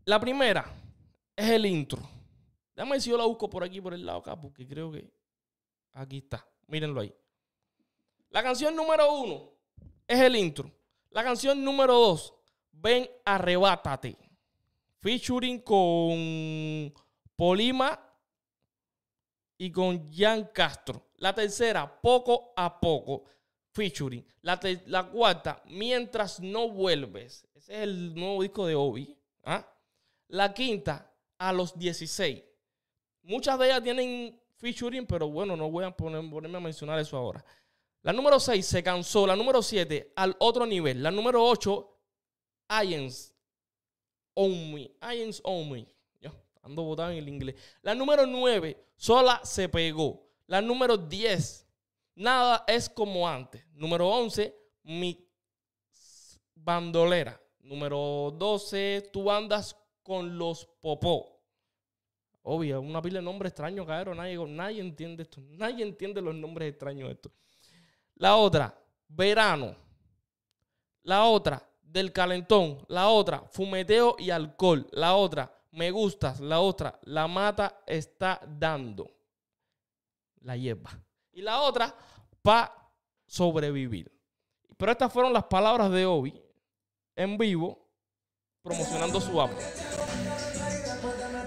La 0.07 0.21
primera 0.21 0.71
es 1.35 1.51
el 1.51 1.65
intro. 1.67 2.03
Déjame 2.75 2.93
ver 2.93 3.01
si 3.01 3.11
yo 3.11 3.17
la 3.17 3.25
busco 3.25 3.49
por 3.49 3.65
aquí, 3.65 3.81
por 3.81 3.95
el 3.95 4.05
lado 4.05 4.19
acá, 4.19 4.39
porque 4.39 4.67
creo 4.67 4.93
que 4.93 5.11
aquí 5.93 6.19
está. 6.19 6.47
Mírenlo 6.67 7.01
ahí. 7.01 7.15
La 8.31 8.43
canción 8.43 8.75
número 8.75 9.13
uno 9.13 9.51
es 10.07 10.21
el 10.21 10.37
intro. 10.37 10.71
La 11.11 11.23
canción 11.23 11.65
número 11.65 11.95
dos, 11.95 12.35
Ven, 12.73 13.09
arrebátate. 13.25 14.19
Featuring 15.01 15.61
con 15.61 16.93
Polima 17.37 17.99
y 19.57 19.71
con 19.71 20.13
Jan 20.13 20.51
Castro. 20.53 21.11
La 21.17 21.35
tercera, 21.35 22.01
Poco 22.01 22.53
a 22.57 22.81
Poco. 22.81 23.25
Featuring. 23.71 24.27
La, 24.43 24.61
la 24.87 25.09
cuarta, 25.09 25.63
Mientras 25.67 26.41
no 26.41 26.69
vuelves. 26.69 27.47
Ese 27.55 27.73
es 27.73 27.81
el 27.81 28.15
nuevo 28.15 28.43
disco 28.43 28.67
de 28.67 28.75
Obi. 28.75 29.17
¿ah? 29.45 29.67
La 30.29 30.53
quinta, 30.53 31.11
A 31.39 31.53
los 31.53 31.77
16. 31.79 32.43
Muchas 33.23 33.59
de 33.59 33.67
ellas 33.67 33.83
tienen 33.83 34.41
featuring, 34.57 35.05
pero 35.07 35.29
bueno, 35.29 35.57
no 35.57 35.71
voy 35.71 35.85
a 35.85 35.91
poner- 35.95 36.29
ponerme 36.31 36.57
a 36.59 36.61
mencionar 36.61 36.99
eso 36.99 37.17
ahora. 37.17 37.45
La 38.03 38.13
número 38.13 38.39
6 38.39 38.65
se 38.65 38.83
cansó. 38.83 39.27
La 39.27 39.35
número 39.35 39.61
7 39.63 40.13
al 40.17 40.37
otro 40.39 40.65
nivel. 40.65 41.03
La 41.03 41.11
número 41.11 41.45
8, 41.45 41.99
Ions 42.87 43.35
On 44.35 44.73
Me. 44.75 44.91
Ions 45.15 45.41
On 45.45 45.71
Me. 45.71 45.87
Yo 46.21 46.31
ando 46.63 46.83
botado 46.83 47.11
en 47.11 47.19
el 47.19 47.29
inglés. 47.29 47.57
La 47.83 47.95
número 47.95 48.27
9, 48.27 48.87
sola 48.97 49.41
se 49.45 49.69
pegó. 49.69 50.29
La 50.47 50.61
número 50.63 50.97
10, 50.97 51.67
nada 52.15 52.65
es 52.69 52.89
como 52.89 53.29
antes. 53.29 53.67
Número 53.75 54.09
11, 54.09 54.55
mi 54.85 55.27
bandolera. 56.55 57.41
Número 57.61 58.31
12, 58.39 59.09
tú 59.13 59.31
andas 59.31 59.75
con 60.05 60.39
los 60.39 60.67
popó. 60.81 61.35
Obvio, 62.43 62.81
una 62.81 63.01
pila 63.01 63.21
de 63.21 63.25
nombres 63.25 63.51
extraños, 63.51 63.87
cabrón. 63.87 64.19
Nadie, 64.19 64.37
nadie 64.47 64.81
entiende 64.81 65.23
esto. 65.23 65.41
Nadie 65.41 65.83
entiende 65.83 66.21
los 66.21 66.35
nombres 66.35 66.71
extraños 66.71 67.09
de 67.09 67.15
esto. 67.15 67.33
La 68.17 68.37
otra, 68.37 68.79
verano. 69.09 69.75
La 71.03 71.25
otra, 71.25 71.67
del 71.83 72.13
calentón. 72.13 72.85
La 72.89 73.09
otra, 73.09 73.41
fumeteo 73.51 74.17
y 74.19 74.31
alcohol. 74.31 74.87
La 74.93 75.15
otra, 75.15 75.53
me 75.73 75.91
gustas. 75.91 76.39
La 76.39 76.61
otra, 76.61 76.99
la 77.05 77.27
mata 77.27 77.83
está 77.87 78.41
dando. 78.47 79.11
La 80.43 80.55
hierba. 80.55 80.91
Y 81.33 81.41
la 81.41 81.63
otra, 81.63 81.97
pa 82.43 82.93
sobrevivir. 83.27 84.13
Pero 84.77 84.93
estas 84.93 85.11
fueron 85.11 85.33
las 85.33 85.45
palabras 85.45 85.91
de 85.91 86.05
Obi 86.05 86.39
en 87.17 87.39
vivo 87.39 87.89
promocionando 88.63 89.21
su 89.21 89.41
álbum. 89.41 89.59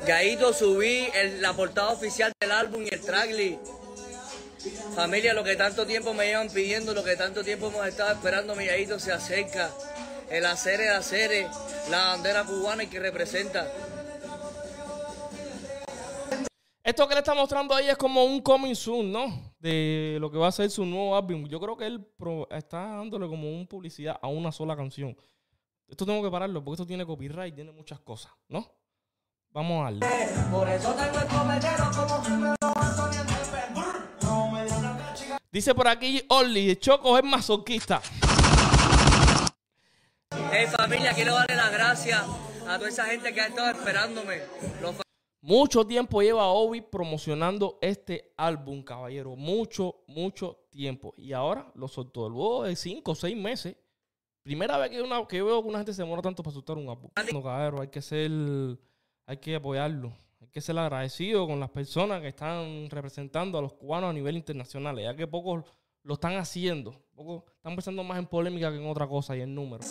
Gaito, 0.08 0.54
subí 0.54 1.10
el- 1.14 1.42
la 1.42 1.54
portada 1.54 1.92
oficial 1.92 2.32
del 2.40 2.52
álbum 2.52 2.84
y 2.84 2.94
el 2.94 3.02
tracklist. 3.02 3.60
Familia, 4.96 5.34
lo 5.34 5.44
que 5.44 5.56
tanto 5.56 5.86
tiempo 5.86 6.14
me 6.14 6.28
llevan 6.28 6.50
pidiendo, 6.50 6.94
lo 6.94 7.04
que 7.04 7.16
tanto 7.16 7.44
tiempo 7.44 7.68
hemos 7.68 7.86
estado 7.86 8.14
esperando, 8.14 8.56
mi 8.56 8.66
Gaito 8.66 9.00
se 9.00 9.12
acerca. 9.12 9.70
El 10.30 10.46
hacer 10.46 10.80
de 10.80 10.90
hacer, 10.90 11.48
la 11.90 12.08
bandera 12.08 12.44
cubana 12.44 12.84
y 12.84 12.88
que 12.88 13.00
representa. 13.00 13.72
Esto 16.84 17.08
que 17.08 17.14
le 17.14 17.20
está 17.20 17.34
mostrando 17.34 17.76
ahí 17.76 17.90
es 17.90 17.98
como 17.98 18.24
un 18.24 18.42
coming 18.42 18.74
soon, 18.76 19.12
¿no? 19.12 19.54
De 19.60 20.18
lo 20.22 20.32
que 20.32 20.38
va 20.38 20.48
a 20.48 20.52
ser 20.54 20.70
su 20.70 20.86
nuevo 20.86 21.18
álbum. 21.18 21.48
Yo 21.48 21.60
creo 21.60 21.76
que 21.76 21.86
él 21.86 22.06
está 22.52 22.96
dándole 22.96 23.28
como 23.28 23.50
un 23.50 23.68
publicidad 23.68 24.18
a 24.22 24.28
una 24.30 24.54
sola 24.54 24.76
canción. 24.76 25.18
Esto 25.88 26.06
tengo 26.06 26.24
que 26.24 26.32
pararlo 26.32 26.64
porque 26.64 26.76
esto 26.82 26.88
tiene 26.88 27.06
copyright, 27.06 27.54
tiene 27.54 27.72
muchas 27.72 28.00
cosas, 28.00 28.32
¿no? 28.48 28.70
Vamos 29.52 29.82
a 29.82 29.84
darle. 29.86 30.08
Por 30.52 30.70
eso 30.70 30.94
tengo 30.94 31.20
el 31.20 31.28
cometero 31.28 31.92
como 31.96 32.18
Dice 35.52 35.74
por 35.74 35.88
aquí 35.88 36.24
Orly, 36.30 36.76
Choco 36.76 37.18
es 37.18 37.24
masoquista. 37.24 38.02
Hey 40.52 40.68
familia, 40.68 41.14
quiero 41.14 41.34
darle 41.34 41.56
las 41.56 41.72
gracias 41.72 42.22
a 42.68 42.78
toda 42.78 42.90
esa 42.90 43.06
gente 43.06 43.34
que 43.34 43.42
ha 43.42 43.48
estado 43.48 43.72
esperándome. 43.72 44.42
Los 44.82 44.96
Mucho 45.42 45.88
tiempo 45.88 46.22
lleva 46.22 46.48
Obi 46.48 46.82
promocionando 46.82 47.80
este 47.82 48.34
álbum, 48.36 48.84
caballero. 48.84 49.36
Mucho, 49.38 50.04
mucho 50.08 50.68
tiempo. 50.70 51.14
Y 51.18 51.32
ahora 51.32 51.72
lo 51.74 51.88
soltó 51.88 52.28
luego 52.28 52.64
de 52.64 52.76
5 52.76 53.12
o 53.12 53.16
6 53.16 53.38
meses. 53.38 53.78
Primera 54.44 54.78
vez 54.78 54.90
que, 54.90 55.02
una, 55.02 55.26
que 55.26 55.42
veo 55.42 55.62
que 55.62 55.70
una 55.70 55.80
gente 55.80 55.94
se 55.94 56.02
demora 56.02 56.22
tanto 56.22 56.44
para 56.44 56.54
soltar 56.54 56.78
un 56.78 56.90
álbum. 56.90 57.10
No, 57.32 57.42
caballero, 57.42 57.82
hay 57.82 57.88
que 57.88 58.02
ser, 58.02 58.30
hay 59.28 59.38
que 59.38 59.56
apoyarlo. 59.56 60.14
Hay 60.42 60.48
que 60.48 60.62
ser 60.62 60.80
agradecido 60.80 61.46
con 61.46 61.60
las 61.60 61.70
personas 61.70 62.22
que 62.22 62.30
están 62.30 62.90
representando 62.90 63.60
a 63.60 63.62
los 63.62 63.74
cubanos 63.74 64.10
a 64.10 64.14
nivel 64.14 64.38
internacional. 64.38 64.98
Ya 64.98 65.16
que 65.16 65.28
pocos 65.28 65.66
lo 66.04 66.14
están 66.14 66.38
haciendo. 66.38 66.96
Pocos 67.14 67.44
están 67.58 67.76
pensando 67.76 68.04
más 68.04 68.18
en 68.18 68.26
polémica 68.26 68.72
que 68.72 68.78
en 68.78 68.90
otra 68.90 69.06
cosa 69.06 69.36
y 69.36 69.42
en 69.42 69.54
números. 69.54 69.86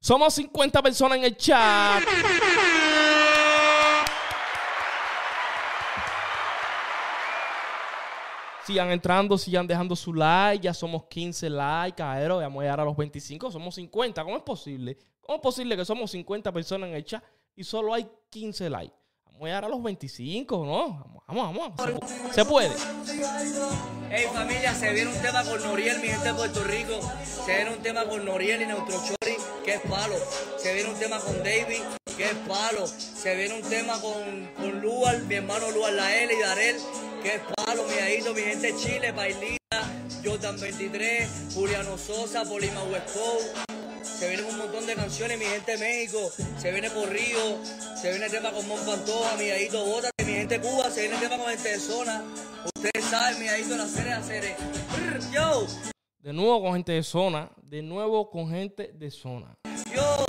Somos 0.00 0.34
50 0.34 0.82
personas 0.82 1.18
en 1.18 1.24
el 1.24 1.36
chat. 1.36 2.02
Sigan 8.70 8.90
entrando, 8.92 9.36
sigan 9.36 9.66
dejando 9.66 9.96
su 9.96 10.14
like. 10.14 10.62
Ya 10.62 10.72
somos 10.72 11.04
15 11.06 11.50
likes, 11.50 11.96
caero. 11.96 12.36
Vamos 12.38 12.60
a 12.60 12.62
llegar 12.62 12.78
a 12.80 12.84
los 12.84 12.96
25. 12.96 13.50
Somos 13.50 13.74
50. 13.74 14.22
¿Cómo 14.22 14.36
es 14.36 14.42
posible? 14.44 14.96
¿Cómo 15.20 15.36
es 15.36 15.42
posible 15.42 15.76
que 15.76 15.84
somos 15.84 16.08
50 16.12 16.52
personas 16.52 16.88
en 16.90 16.94
el 16.94 17.04
chat 17.04 17.22
y 17.56 17.64
solo 17.64 17.92
hay 17.92 18.06
15 18.30 18.70
likes? 18.70 18.94
Vamos 19.24 19.42
a 19.42 19.44
llegar 19.46 19.64
a 19.64 19.68
los 19.68 19.82
25, 19.82 20.64
¿no? 20.64 21.22
Vamos, 21.26 21.56
vamos, 21.56 21.76
vamos. 21.76 21.80
Se, 21.84 21.94
pu- 21.94 22.32
se 22.32 22.44
puede. 22.44 22.70
Hey 24.12 24.26
familia, 24.32 24.72
se 24.74 24.92
viene 24.92 25.10
un 25.10 25.20
tema 25.22 25.42
con 25.44 25.62
Noriel, 25.62 26.00
mi 26.00 26.08
gente 26.08 26.28
de 26.28 26.34
Puerto 26.34 26.62
Rico. 26.64 27.00
Se 27.24 27.54
viene 27.56 27.70
un 27.76 27.82
tema 27.82 28.04
con 28.04 28.24
Noriel 28.24 28.62
y 28.62 28.66
Neutrochori, 28.66 29.36
que 29.64 29.74
es 29.74 29.80
palo. 29.82 30.14
Se 30.58 30.74
viene 30.74 30.90
un 30.90 30.98
tema 30.98 31.18
con 31.20 31.36
David, 31.38 31.80
que 32.16 32.24
es 32.24 32.34
palo. 32.46 32.86
Se 32.86 33.34
viene 33.36 33.54
un 33.60 33.68
tema 33.68 34.00
con, 34.00 34.50
con 34.56 34.80
Lual, 34.80 35.26
mi 35.26 35.36
hermano 35.36 35.70
Lual 35.72 35.96
Lael 35.96 36.30
y 36.32 36.40
Darel, 36.40 36.76
que 37.22 37.36
es 37.36 37.42
palo. 37.56 37.84
Mi 37.84 37.94
ahijito, 37.94 38.34
mi 38.34 38.42
gente 38.42 38.72
de 38.72 38.78
Chile, 38.78 39.12
Pailita, 39.12 39.82
Jordan 40.24 40.58
23, 40.58 41.28
Juliano 41.54 41.98
Sosa, 41.98 42.44
Polima 42.44 42.82
West 42.84 43.12
Coast. 43.12 43.56
Se 44.02 44.28
vienen 44.28 44.46
un 44.46 44.58
montón 44.58 44.86
de 44.86 44.94
canciones, 44.94 45.38
mi 45.38 45.44
gente 45.44 45.72
de 45.72 45.78
México. 45.78 46.30
Se 46.58 46.72
viene 46.72 46.90
por 46.90 47.08
Río. 47.08 47.58
Se 48.00 48.10
viene 48.10 48.26
el 48.26 48.30
tema 48.30 48.50
con 48.50 48.66
Mon 48.68 48.78
Pantoja, 48.84 49.36
mi 49.36 49.50
ahijito 49.50 49.84
Bótate, 49.84 50.24
mi 50.24 50.32
gente 50.32 50.58
de 50.58 50.68
Cuba. 50.68 50.90
Se 50.90 51.00
viene 51.00 51.14
el 51.16 51.20
tema 51.20 51.38
con 51.38 51.46
gente 51.46 51.68
de 51.70 51.78
zona. 51.78 52.24
Ustedes 52.64 53.04
saben, 53.04 53.38
mi 53.38 53.48
ahijito 53.48 53.76
la 53.76 53.86
serie, 53.86 54.10
la 54.10 54.22
serie. 54.22 54.56
Brr, 54.92 55.30
Yo, 55.30 55.66
De 56.18 56.32
nuevo 56.32 56.62
con 56.62 56.74
gente 56.74 56.92
de 56.92 57.02
zona. 57.02 57.50
De 57.62 57.82
nuevo 57.82 58.30
con 58.30 58.50
gente 58.50 58.92
de 58.94 59.10
zona. 59.10 59.54
yo, 59.94 60.24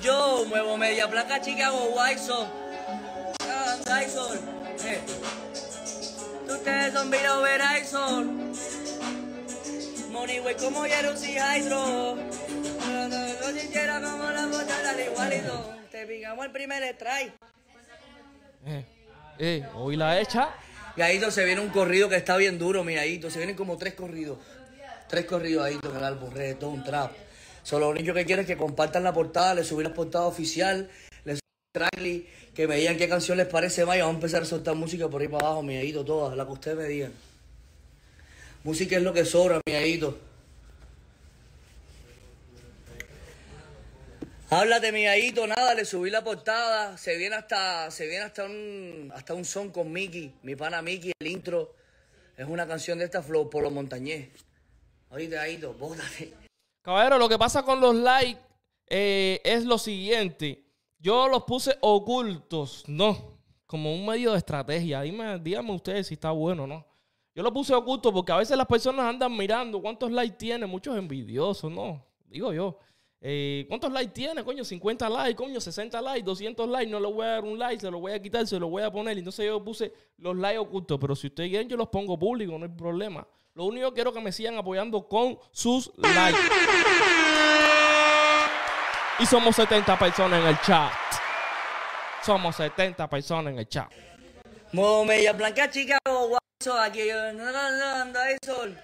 yo, 0.00 0.44
muevo 0.48 0.76
media 0.76 1.06
blanca, 1.06 1.40
Chicago, 1.40 1.94
White 1.96 2.20
Sox. 2.20 2.48
Ah, 3.42 3.76
Tyson. 3.84 4.38
Eh. 4.84 5.00
Ustedes 6.48 6.92
son 6.92 7.10
Vino 7.10 7.42
Verizon. 7.42 8.52
Money 10.10 10.40
way 10.40 10.54
como 10.54 10.84
Jerusalén 10.84 11.62
Hydro. 11.62 12.16
No 12.16 13.60
siquiera 13.60 14.00
como 14.00 14.30
la 14.30 14.46
botella 14.46 14.90
al 14.90 15.00
igualito. 15.00 15.74
Te 15.90 16.06
pingamos 16.06 16.46
el 16.46 16.52
primer 16.52 16.82
strike. 16.94 17.32
Eh, 18.66 18.84
eh, 19.38 19.66
hoy 19.74 19.96
la 19.96 20.20
hecha. 20.20 20.50
Y 20.96 21.02
ahí 21.02 21.20
se 21.30 21.44
viene 21.44 21.60
un 21.60 21.68
corrido 21.68 22.08
que 22.08 22.16
está 22.16 22.36
bien 22.36 22.58
duro, 22.58 22.82
mi 22.82 22.96
Aito. 22.96 23.30
Se 23.30 23.38
vienen 23.38 23.54
como 23.54 23.76
tres 23.76 23.94
corridos. 23.94 24.38
Tres 25.08 25.26
corridos 25.26 25.64
ahí 25.64 25.78
en 25.82 25.96
el 25.96 26.04
álbum, 26.04 26.30
reggaetón, 26.32 26.82
trap. 26.82 27.12
Solo 27.62 27.86
lo 27.86 27.90
único 27.92 28.14
que 28.14 28.24
quiero 28.24 28.42
es 28.42 28.46
que 28.46 28.56
compartan 28.56 29.04
la 29.04 29.12
portada, 29.12 29.54
le 29.54 29.64
subí 29.64 29.84
la 29.84 29.92
portada 29.92 30.24
oficial, 30.24 30.90
que 32.54 32.66
me 32.66 32.76
digan 32.76 32.96
qué 32.96 33.08
canción 33.08 33.38
les 33.38 33.46
parece 33.46 33.84
más 33.86 33.96
y 33.96 34.00
vamos 34.00 34.14
a 34.14 34.16
empezar 34.16 34.42
a 34.42 34.44
soltar 34.44 34.74
música 34.74 35.08
por 35.08 35.20
ahí 35.20 35.28
para 35.28 35.46
abajo, 35.46 35.62
mi 35.62 35.76
Aito, 35.76 36.04
todas, 36.04 36.36
la 36.36 36.44
que 36.44 36.52
ustedes 36.52 36.76
me 36.76 36.84
digan. 36.84 37.12
Música 38.64 38.96
es 38.96 39.02
lo 39.02 39.12
que 39.12 39.24
sobra, 39.24 39.60
mi 39.66 39.74
Aito. 39.74 40.18
Háblate, 44.50 44.92
mi 44.92 45.04
nada, 45.04 45.74
le 45.74 45.84
subí 45.84 46.08
la 46.08 46.24
portada, 46.24 46.96
se 46.96 47.16
viene 47.16 47.36
hasta, 47.36 47.90
se 47.90 48.06
viene 48.06 48.24
hasta 48.24 48.44
un, 48.44 49.12
hasta 49.14 49.34
un 49.34 49.44
son 49.44 49.70
con 49.70 49.92
Mickey, 49.92 50.32
mi 50.42 50.56
pana 50.56 50.80
Mickey, 50.80 51.12
el 51.20 51.26
intro, 51.26 51.74
es 52.36 52.46
una 52.46 52.66
canción 52.66 52.98
de 52.98 53.04
esta 53.04 53.22
flow 53.22 53.50
por 53.50 53.62
los 53.62 53.72
montañés. 53.72 54.30
Oíste, 55.10 55.36
gallito, 55.36 55.74
bótate. 55.74 56.32
Caballero, 56.82 57.18
lo 57.18 57.28
que 57.28 57.38
pasa 57.38 57.62
con 57.62 57.80
los 57.80 57.94
likes 57.94 58.40
eh, 58.88 59.40
es 59.44 59.64
lo 59.64 59.76
siguiente. 59.76 60.67
Yo 60.98 61.28
los 61.28 61.44
puse 61.44 61.76
ocultos, 61.80 62.84
no, 62.88 63.38
como 63.66 63.94
un 63.94 64.04
medio 64.04 64.32
de 64.32 64.38
estrategia. 64.38 65.02
Dime, 65.02 65.38
díganme 65.38 65.72
ustedes 65.72 66.08
si 66.08 66.14
está 66.14 66.32
bueno 66.32 66.64
o 66.64 66.66
no. 66.66 66.84
Yo 67.34 67.42
lo 67.44 67.52
puse 67.52 67.72
oculto 67.72 68.12
porque 68.12 68.32
a 68.32 68.36
veces 68.38 68.56
las 68.56 68.66
personas 68.66 69.06
andan 69.06 69.36
mirando 69.36 69.80
cuántos 69.80 70.10
likes 70.10 70.36
tiene, 70.36 70.66
muchos 70.66 70.96
envidiosos, 70.98 71.70
¿no? 71.70 72.04
Digo 72.26 72.52
yo. 72.52 72.78
Eh, 73.20 73.64
¿Cuántos 73.68 73.92
likes 73.92 74.12
tiene, 74.12 74.44
coño? 74.44 74.64
50 74.64 75.08
likes, 75.08 75.36
coño, 75.36 75.60
60 75.60 76.02
likes, 76.02 76.24
200 76.24 76.68
likes. 76.68 76.90
No 76.90 76.98
le 76.98 77.12
voy 77.12 77.24
a 77.24 77.28
dar 77.28 77.44
un 77.44 77.58
like, 77.58 77.80
se 77.80 77.90
lo 77.90 78.00
voy 78.00 78.12
a 78.12 78.20
quitar, 78.20 78.44
se 78.46 78.58
lo 78.58 78.68
voy 78.68 78.82
a 78.82 78.90
poner. 78.90 79.16
Entonces 79.18 79.46
yo 79.46 79.62
puse 79.62 79.92
los 80.16 80.36
likes 80.36 80.58
ocultos. 80.58 80.98
Pero 81.00 81.14
si 81.14 81.28
ustedes 81.28 81.50
quieren, 81.50 81.68
yo 81.68 81.76
los 81.76 81.88
pongo 81.88 82.18
públicos, 82.18 82.58
no 82.58 82.66
hay 82.66 82.72
problema. 82.72 83.26
Lo 83.54 83.66
único 83.66 83.88
que 83.90 83.94
quiero 83.94 84.12
que 84.12 84.20
me 84.20 84.32
sigan 84.32 84.56
apoyando 84.56 85.06
con 85.08 85.38
sus 85.52 85.92
likes. 85.96 86.38
Y 89.20 89.26
somos 89.26 89.56
70 89.56 89.98
personas 89.98 90.40
en 90.40 90.46
el 90.46 90.60
chat. 90.60 90.92
Somos 92.24 92.54
70 92.56 93.08
personas 93.08 93.52
en 93.52 93.58
el 93.58 93.68
chat. 93.68 93.90
Momella 94.72 95.32
Blanca, 95.32 95.68
chica, 95.70 95.98
guaso, 96.04 96.78
aquí, 96.80 97.08
no, 97.08 97.32
no, 97.32 97.52
no, 97.52 98.02
anda 98.02 98.22
ahí, 98.22 98.36
sol. 98.44 98.78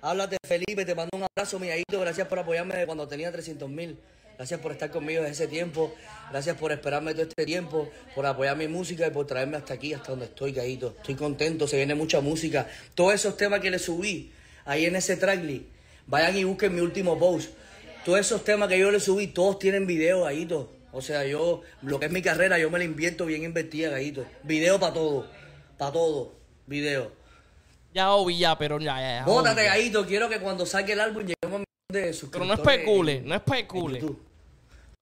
Háblate, 0.00 0.36
Felipe, 0.46 0.84
te 0.84 0.94
mando 0.94 1.10
un 1.16 1.24
abrazo, 1.24 1.58
mi 1.58 1.68
hijito. 1.68 2.00
Gracias 2.00 2.26
por 2.26 2.38
apoyarme 2.38 2.86
cuando 2.86 3.06
tenía 3.06 3.30
300 3.30 3.68
mil. 3.68 3.98
Gracias 4.36 4.60
por 4.60 4.72
estar 4.72 4.90
conmigo 4.90 5.20
desde 5.20 5.44
ese 5.44 5.48
tiempo. 5.48 5.94
Gracias 6.30 6.56
por 6.56 6.72
esperarme 6.72 7.12
todo 7.12 7.24
este 7.24 7.44
tiempo, 7.44 7.90
por 8.14 8.24
apoyar 8.24 8.56
mi 8.56 8.66
música 8.66 9.06
y 9.06 9.10
por 9.10 9.26
traerme 9.26 9.58
hasta 9.58 9.74
aquí, 9.74 9.92
hasta 9.92 10.12
donde 10.12 10.24
estoy, 10.26 10.52
Gaito. 10.52 10.94
Estoy 10.96 11.14
contento, 11.16 11.68
se 11.68 11.76
viene 11.76 11.94
mucha 11.94 12.20
música. 12.20 12.66
Todos 12.94 13.14
esos 13.14 13.36
temas 13.36 13.60
que 13.60 13.70
le 13.70 13.78
subí 13.78 14.32
ahí 14.64 14.86
en 14.86 14.96
ese 14.96 15.16
tracklist, 15.16 15.66
vayan 16.06 16.36
y 16.36 16.44
busquen 16.44 16.74
mi 16.74 16.80
último 16.80 17.18
post. 17.18 17.50
Todos 18.04 18.18
esos 18.18 18.42
temas 18.44 18.68
que 18.68 18.78
yo 18.78 18.90
le 18.90 18.98
subí, 18.98 19.28
todos 19.28 19.58
tienen 19.58 19.86
video, 19.86 20.24
Gaito. 20.24 20.72
O 20.92 21.00
sea, 21.00 21.24
yo, 21.24 21.62
lo 21.82 22.00
que 22.00 22.06
es 22.06 22.12
mi 22.12 22.20
carrera, 22.20 22.58
yo 22.58 22.68
me 22.70 22.78
la 22.78 22.84
invierto 22.84 23.26
bien 23.26 23.44
invertida, 23.44 23.90
Gaito. 23.90 24.26
Video 24.42 24.78
para 24.80 24.92
todo, 24.92 25.26
para 25.78 25.92
todo, 25.92 26.34
video. 26.66 27.12
Ya 27.94 28.12
Obi, 28.12 28.38
ya, 28.38 28.58
pero 28.58 28.78
ya, 28.80 28.96
ya. 29.00 29.18
ya, 29.20 29.24
Bótate. 29.24 29.64
Gaito, 29.64 30.04
quiero 30.06 30.28
que 30.28 30.40
cuando 30.40 30.66
saque 30.66 30.92
el 30.94 31.00
álbum 31.00 31.24
lleguemos 31.26 31.60
a 31.60 31.92
de 31.92 32.00
Pero 32.00 32.06
no 32.06 32.12
suscriptores. 32.12 32.58
especule, 32.60 33.20
no 33.20 33.34
especule. 33.36 34.00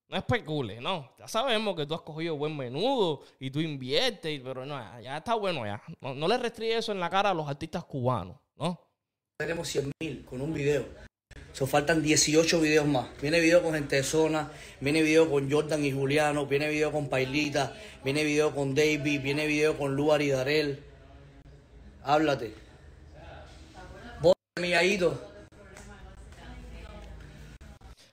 No 0.08 0.16
especule, 0.16 0.80
no. 0.80 1.12
Ya 1.18 1.28
sabemos 1.28 1.76
que 1.76 1.86
tú 1.86 1.94
has 1.94 2.02
cogido 2.02 2.36
buen 2.36 2.56
menudo 2.56 3.22
y 3.38 3.50
tú 3.50 3.60
inviertes, 3.60 4.40
pero 4.44 4.66
no, 4.66 4.76
ya, 4.76 5.00
ya 5.00 5.16
está 5.18 5.34
bueno 5.34 5.64
ya. 5.64 5.80
No, 6.00 6.14
no 6.14 6.28
le 6.28 6.36
restringe 6.36 6.78
eso 6.78 6.92
en 6.92 7.00
la 7.00 7.08
cara 7.08 7.30
a 7.30 7.34
los 7.34 7.48
artistas 7.48 7.84
cubanos, 7.84 8.36
¿no? 8.56 8.78
Tenemos 9.38 9.68
100 9.68 9.92
mil 10.00 10.24
con 10.24 10.40
un 10.40 10.52
video. 10.52 10.84
So, 11.52 11.66
faltan 11.66 12.02
18 12.02 12.60
videos 12.60 12.86
más. 12.86 13.08
Viene 13.20 13.40
video 13.40 13.62
con 13.62 13.74
gente 13.74 13.96
de 13.96 14.02
zona, 14.02 14.50
viene 14.80 15.02
video 15.02 15.30
con 15.30 15.50
Jordan 15.50 15.84
y 15.84 15.92
Juliano, 15.92 16.46
viene 16.46 16.68
video 16.68 16.92
con 16.92 17.08
Pailita, 17.08 17.74
viene 18.04 18.24
video 18.24 18.54
con 18.54 18.74
David, 18.74 19.20
viene 19.20 19.46
video 19.46 19.76
con 19.76 19.94
Luar 19.96 20.22
y 20.22 20.30
Darel. 20.30 20.80
Háblate. 22.02 22.52
Vos, 24.20 24.34
mi. 24.60 24.72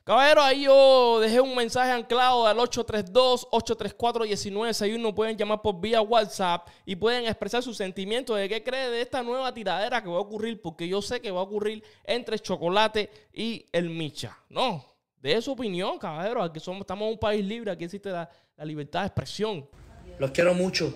Caballero, 0.08 0.42
ahí 0.42 0.64
yo 0.64 1.20
dejé 1.20 1.42
un 1.42 1.54
mensaje 1.54 1.92
anclado 1.92 2.48
al 2.48 2.58
832-834-1961. 2.60 5.14
Pueden 5.14 5.36
llamar 5.36 5.62
por 5.62 5.82
vía 5.82 6.02
WhatsApp 6.02 6.66
y 6.86 6.96
pueden 6.96 7.26
expresar 7.26 7.62
sus 7.62 7.76
sentimientos 7.76 8.38
de 8.38 8.48
qué 8.48 8.64
cree 8.64 8.90
de 8.90 9.02
esta 9.02 9.22
nueva 9.22 9.54
tiradera 9.54 10.02
que 10.02 10.08
va 10.08 10.16
a 10.16 10.22
ocurrir, 10.22 10.62
porque 10.62 10.88
yo 10.88 11.02
sé 11.02 11.20
que 11.20 11.30
va 11.30 11.42
a 11.42 11.44
ocurrir 11.44 11.84
entre 12.06 12.40
Chocolate 12.40 13.10
y 13.34 13.66
el 13.74 13.90
Micha. 13.90 14.38
No, 14.48 14.86
de 15.22 15.42
su 15.42 15.52
opinión, 15.52 16.00
caballero. 16.00 16.42
Aquí 16.42 16.62
somos, 16.62 16.84
estamos 16.84 17.08
en 17.08 17.12
un 17.12 17.20
país 17.20 17.44
libre, 17.44 17.70
aquí 17.70 17.84
existe 17.84 18.10
la, 18.10 18.30
libertad 18.60 19.02
de 19.02 19.08
expresión. 19.08 19.68
Los 20.20 20.32
quiero 20.32 20.54
mucho. 20.54 20.94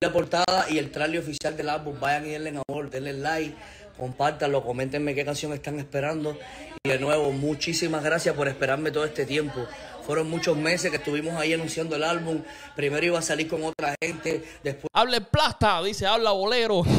La 0.00 0.12
portada 0.12 0.66
y 0.68 0.78
el 0.78 0.90
trailer 0.90 1.20
oficial 1.20 1.56
del 1.56 1.68
álbum, 1.68 2.00
vayan 2.00 2.26
y 2.26 2.30
denle 2.30 2.60
amor, 2.68 2.90
denle 2.90 3.12
like, 3.12 3.54
compártanlo, 3.98 4.62
coméntenme 4.64 5.14
qué 5.14 5.24
canción 5.24 5.52
están 5.52 5.78
esperando. 5.78 6.36
Y 6.82 6.88
de 6.88 6.98
nuevo, 6.98 7.30
muchísimas 7.32 8.02
gracias 8.04 8.34
por 8.34 8.48
esperarme 8.48 8.90
todo 8.90 9.04
este 9.04 9.24
tiempo. 9.26 9.66
Fueron 10.06 10.28
muchos 10.28 10.56
meses 10.56 10.90
que 10.90 10.98
estuvimos 10.98 11.34
ahí 11.34 11.52
anunciando 11.54 11.96
el 11.96 12.04
álbum. 12.04 12.42
Primero 12.76 13.06
iba 13.06 13.18
a 13.18 13.22
salir 13.22 13.48
con 13.48 13.64
otra 13.64 13.94
gente, 14.02 14.44
después 14.62 14.88
Habla 14.92 15.20
plasta, 15.20 15.82
dice, 15.82 16.06
habla 16.06 16.32
bolero. 16.32 16.82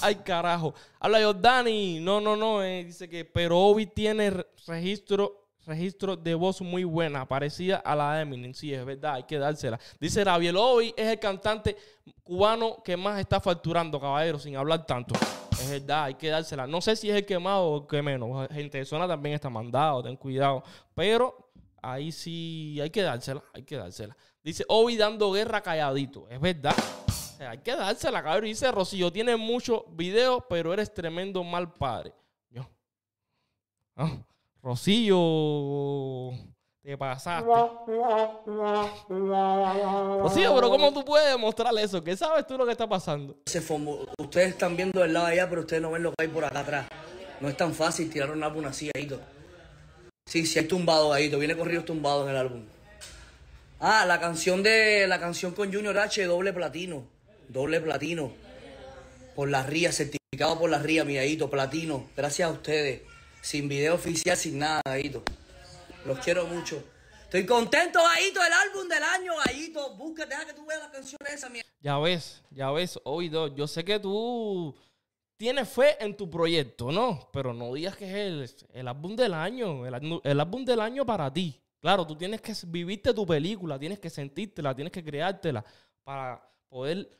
Ay, 0.00 0.16
carajo. 0.16 0.74
Habla 0.98 1.22
Jordani. 1.22 2.00
No, 2.00 2.20
no, 2.20 2.34
no. 2.36 2.62
eh, 2.62 2.84
dice 2.84 3.08
que 3.08 3.24
pero 3.24 3.58
Obi 3.58 3.86
tiene 3.86 4.30
re- 4.30 4.46
registro, 4.66 5.41
registro 5.66 6.16
de 6.16 6.34
voz 6.34 6.60
muy 6.60 6.84
buena, 6.84 7.26
parecida 7.26 7.76
a 7.76 7.94
la 7.94 8.14
de 8.14 8.22
Eminem. 8.22 8.54
Sí, 8.54 8.72
es 8.72 8.84
verdad, 8.84 9.14
hay 9.14 9.24
que 9.24 9.38
dársela. 9.38 9.78
Dice 10.00 10.24
Rabiel 10.24 10.56
Obi 10.56 10.94
es 10.96 11.06
el 11.08 11.18
cantante 11.18 11.76
cubano 12.22 12.82
que 12.82 12.96
más 12.96 13.20
está 13.20 13.40
facturando, 13.40 14.00
caballero, 14.00 14.38
sin 14.38 14.56
hablar 14.56 14.86
tanto. 14.86 15.14
Es 15.52 15.70
verdad, 15.70 16.04
hay 16.04 16.14
que 16.14 16.28
dársela. 16.28 16.66
No 16.66 16.80
sé 16.80 16.96
si 16.96 17.10
es 17.10 17.16
el 17.16 17.24
que 17.24 17.38
más 17.38 17.58
o 17.58 17.82
el 17.82 17.86
que 17.86 18.02
menos. 18.02 18.48
Gente 18.50 18.78
de 18.78 18.84
zona 18.84 19.06
también 19.06 19.34
está 19.34 19.48
mandado, 19.48 20.02
ten 20.02 20.16
cuidado. 20.16 20.62
Pero 20.94 21.52
ahí 21.80 22.10
sí 22.10 22.78
hay 22.80 22.90
que 22.90 23.02
dársela, 23.02 23.42
hay 23.52 23.62
que 23.62 23.76
dársela. 23.76 24.16
Dice 24.42 24.64
Obi 24.68 24.96
dando 24.96 25.30
guerra 25.32 25.60
calladito. 25.60 26.26
Es 26.28 26.40
verdad. 26.40 26.74
Hay 27.38 27.58
que 27.58 27.74
dársela, 27.74 28.22
cabrón. 28.22 28.44
Dice 28.44 28.70
Rocío, 28.70 29.12
tienes 29.12 29.38
muchos 29.38 29.82
videos, 29.90 30.44
pero 30.48 30.72
eres 30.72 30.92
tremendo 30.92 31.42
mal 31.44 31.72
padre. 31.72 32.14
Ah, 33.94 34.16
Rocío, 34.62 36.30
te 36.82 36.96
pasaste. 36.96 37.50
Rocío, 40.20 40.54
pero 40.54 40.70
¿cómo 40.70 40.92
tú 40.92 41.04
puedes 41.04 41.30
demostrarle 41.30 41.82
eso? 41.82 42.04
¿Qué 42.04 42.16
sabes 42.16 42.46
tú 42.46 42.56
lo 42.56 42.64
que 42.64 42.70
está 42.70 42.88
pasando? 42.88 43.36
Ustedes 44.18 44.50
están 44.50 44.76
viendo 44.76 45.02
el 45.02 45.12
lado 45.12 45.26
de 45.26 45.32
allá, 45.32 45.48
pero 45.48 45.62
ustedes 45.62 45.82
no 45.82 45.90
ven 45.90 46.04
lo 46.04 46.10
que 46.10 46.22
hay 46.22 46.28
por 46.28 46.44
acá 46.44 46.60
atrás. 46.60 46.86
No 47.40 47.48
es 47.48 47.56
tan 47.56 47.74
fácil 47.74 48.08
tirar 48.08 48.30
un 48.30 48.44
álbum 48.44 48.64
así, 48.66 48.88
Gaito. 48.94 49.18
Sí, 50.26 50.46
sí 50.46 50.60
hay 50.60 50.68
tumbado, 50.68 51.08
Gaito. 51.08 51.40
Viene 51.40 51.56
corridos 51.56 51.84
tumbados 51.84 52.24
en 52.24 52.30
el 52.30 52.36
álbum. 52.36 52.62
Ah, 53.80 54.04
la 54.06 54.20
canción 54.20 54.62
de 54.62 55.08
la 55.08 55.18
canción 55.18 55.54
con 55.54 55.72
Junior 55.72 55.98
H, 55.98 56.24
doble 56.24 56.52
platino. 56.52 57.02
Doble 57.48 57.80
platino. 57.80 58.30
Por 59.34 59.50
la 59.50 59.64
RIA, 59.64 59.90
certificado 59.90 60.56
por 60.56 60.70
la 60.70 60.78
RIA, 60.78 61.04
mi 61.04 61.16
Gaito, 61.16 61.50
platino. 61.50 62.06
Gracias 62.16 62.48
a 62.48 62.52
ustedes. 62.52 63.02
Sin 63.42 63.68
video 63.68 63.96
oficial, 63.96 64.36
sin 64.36 64.60
nada, 64.60 64.80
Gaito. 64.84 65.20
Los 66.06 66.20
quiero 66.20 66.46
mucho. 66.46 66.80
Estoy 67.24 67.44
contento, 67.44 67.98
Gaito, 68.00 68.40
el 68.40 68.52
álbum 68.52 68.88
del 68.88 69.02
año, 69.02 69.32
Gaito. 69.44 69.96
Busca, 69.96 70.24
deja 70.24 70.46
que 70.46 70.52
tú 70.52 70.64
veas 70.64 70.80
la 70.80 70.90
canción 70.92 71.18
esa, 71.28 71.48
mi 71.48 71.60
Ya 71.80 71.98
ves, 71.98 72.40
ya 72.50 72.70
ves, 72.70 73.00
oído. 73.02 73.48
Yo 73.48 73.66
sé 73.66 73.84
que 73.84 73.98
tú 73.98 74.76
tienes 75.36 75.68
fe 75.68 75.96
en 75.98 76.16
tu 76.16 76.30
proyecto, 76.30 76.92
¿no? 76.92 77.28
Pero 77.32 77.52
no 77.52 77.74
digas 77.74 77.96
que 77.96 78.04
es 78.04 78.14
el, 78.14 78.68
el 78.74 78.86
álbum 78.86 79.16
del 79.16 79.34
año, 79.34 79.86
el, 79.86 80.20
el 80.22 80.40
álbum 80.40 80.64
del 80.64 80.80
año 80.80 81.04
para 81.04 81.32
ti. 81.32 81.60
Claro, 81.80 82.06
tú 82.06 82.14
tienes 82.14 82.40
que 82.40 82.54
vivirte 82.68 83.12
tu 83.12 83.26
película, 83.26 83.76
tienes 83.76 83.98
que 83.98 84.08
sentírtela, 84.08 84.72
tienes 84.72 84.92
que 84.92 85.02
creártela 85.02 85.64
para 86.04 86.48
poder 86.68 87.10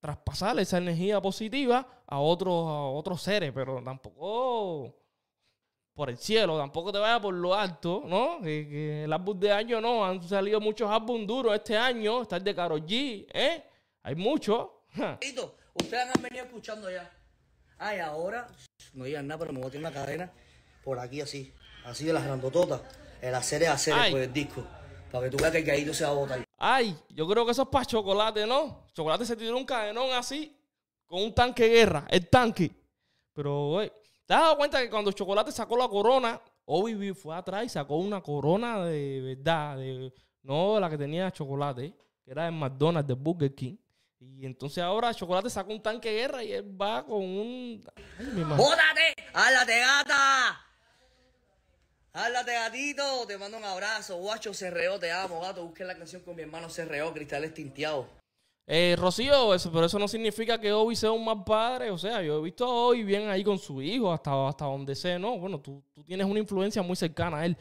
traspasar 0.00 0.60
esa 0.60 0.76
energía 0.76 1.18
positiva 1.22 2.04
a 2.06 2.18
otros, 2.18 2.52
a 2.52 2.88
otros 2.88 3.22
seres, 3.22 3.52
pero 3.54 3.82
tampoco 3.82 5.01
por 5.94 6.08
el 6.08 6.16
cielo, 6.16 6.58
tampoco 6.58 6.90
te 6.90 6.98
vayas 6.98 7.20
por 7.20 7.34
lo 7.34 7.54
alto, 7.54 8.02
¿no? 8.06 8.38
Que, 8.40 8.68
que 8.68 9.04
el 9.04 9.12
álbum 9.12 9.38
de 9.38 9.52
año 9.52 9.80
no, 9.80 10.04
han 10.04 10.22
salido 10.26 10.60
muchos 10.60 10.90
álbumes 10.90 11.26
duros 11.26 11.54
este 11.54 11.76
año, 11.76 12.22
está 12.22 12.36
el 12.36 12.44
de 12.44 12.54
Karol 12.54 12.86
G, 12.86 13.26
¿eh? 13.32 13.62
Hay 14.02 14.14
muchos. 14.14 14.68
Ustedes 15.74 16.06
han 16.14 16.22
venido 16.22 16.44
escuchando 16.44 16.90
ya. 16.90 17.10
Ay, 17.78 17.98
ahora, 17.98 18.46
no 18.94 19.04
digan 19.04 19.26
nada, 19.26 19.38
pero 19.40 19.52
me 19.52 19.60
voy 19.60 19.68
a 19.68 19.70
tener 19.70 19.86
una 19.86 19.94
cadena 19.94 20.30
por 20.84 20.98
aquí 20.98 21.20
así, 21.20 21.52
así 21.84 22.04
de 22.04 22.12
las 22.12 22.24
grandototas. 22.24 22.80
El 23.20 23.34
hacer 23.34 23.62
es 23.62 23.68
hacer 23.68 23.94
por 24.10 24.20
el 24.20 24.32
disco. 24.32 24.64
Para 25.10 25.24
que 25.24 25.36
tú 25.36 25.42
veas 25.42 25.52
que 25.52 25.58
el 25.58 25.66
caído 25.66 25.94
se 25.94 26.04
va 26.04 26.10
a 26.10 26.14
botar. 26.14 26.44
Ay, 26.58 26.96
yo 27.10 27.26
creo 27.28 27.44
que 27.44 27.52
eso 27.52 27.62
es 27.62 27.68
para 27.68 27.84
chocolate, 27.84 28.46
¿no? 28.46 28.86
Chocolate 28.92 29.24
se 29.26 29.36
tiró 29.36 29.56
un 29.56 29.64
cadenón 29.64 30.10
así, 30.12 30.56
con 31.06 31.22
un 31.22 31.34
tanque 31.34 31.64
de 31.64 31.68
guerra, 31.70 32.06
el 32.08 32.28
tanque. 32.28 32.70
Pero, 33.34 33.68
güey, 33.68 33.92
¿te 34.26 34.34
has 34.34 34.40
dado 34.40 34.56
cuenta 34.56 34.80
que 34.80 34.90
cuando 34.90 35.12
Chocolate 35.12 35.52
sacó 35.52 35.76
la 35.76 35.88
corona, 35.88 36.40
Obi 36.64 37.12
fue 37.12 37.36
atrás 37.36 37.64
y 37.64 37.68
sacó 37.68 37.96
una 37.96 38.20
corona 38.20 38.84
de 38.84 39.20
verdad, 39.36 39.76
de, 39.76 40.12
no 40.42 40.78
la 40.78 40.88
que 40.88 40.98
tenía 40.98 41.30
Chocolate, 41.30 41.94
que 42.24 42.30
era 42.30 42.44
de 42.44 42.50
McDonald's, 42.50 43.08
de 43.08 43.14
Burger 43.14 43.54
King. 43.54 43.76
Y 44.20 44.46
entonces 44.46 44.82
ahora 44.82 45.12
Chocolate 45.12 45.50
sacó 45.50 45.72
un 45.72 45.82
tanque 45.82 46.10
de 46.10 46.14
guerra 46.16 46.44
y 46.44 46.52
él 46.52 46.80
va 46.80 47.04
con 47.04 47.22
un... 47.22 47.84
Ay, 48.18 48.26
mi 48.26 48.44
madre. 48.44 48.62
¡Bótate! 48.62 49.14
¡Háblate, 49.34 49.80
gata! 49.80 50.66
¡Háblate, 52.12 52.52
gatito! 52.52 53.26
Te 53.26 53.36
mando 53.36 53.56
un 53.56 53.64
abrazo. 53.64 54.18
Guacho 54.18 54.54
Cerreo, 54.54 55.00
te 55.00 55.10
amo, 55.10 55.40
gato. 55.40 55.64
Busquen 55.64 55.88
la 55.88 55.96
canción 55.96 56.22
con 56.22 56.36
mi 56.36 56.42
hermano 56.42 56.70
Cerreo, 56.70 57.12
Cristales 57.12 57.52
Tinteados. 57.52 58.06
Eh, 58.74 58.96
Rocío, 58.96 59.52
eso, 59.52 59.70
pero 59.70 59.84
eso 59.84 59.98
no 59.98 60.08
significa 60.08 60.58
que 60.58 60.72
Obi 60.72 60.96
sea 60.96 61.12
un 61.12 61.22
mal 61.22 61.44
padre. 61.44 61.90
O 61.90 61.98
sea, 61.98 62.22
yo 62.22 62.38
he 62.38 62.42
visto 62.42 62.64
a 62.64 62.70
Obi 62.70 63.02
bien 63.02 63.28
ahí 63.28 63.44
con 63.44 63.58
su 63.58 63.82
hijo, 63.82 64.10
hasta, 64.10 64.48
hasta 64.48 64.64
donde 64.64 64.94
sé, 64.94 65.18
¿no? 65.18 65.36
Bueno, 65.36 65.60
tú, 65.60 65.84
tú 65.92 66.02
tienes 66.02 66.26
una 66.26 66.38
influencia 66.38 66.80
muy 66.80 66.96
cercana 66.96 67.40
a 67.40 67.44
él. 67.44 67.54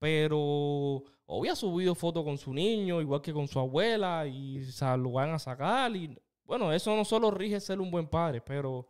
Pero 0.00 1.04
hoy 1.26 1.48
ha 1.48 1.54
subido 1.54 1.94
fotos 1.94 2.24
con 2.24 2.36
su 2.36 2.52
niño, 2.52 3.00
igual 3.00 3.22
que 3.22 3.32
con 3.32 3.46
su 3.46 3.60
abuela, 3.60 4.26
y 4.26 4.58
o 4.58 4.96
lo 4.96 5.12
van 5.12 5.30
a 5.34 5.38
sacar. 5.38 5.94
Y 5.94 6.18
bueno, 6.42 6.72
eso 6.72 6.96
no 6.96 7.04
solo 7.04 7.30
rige 7.30 7.60
ser 7.60 7.80
un 7.80 7.88
buen 7.88 8.08
padre, 8.08 8.40
pero 8.40 8.88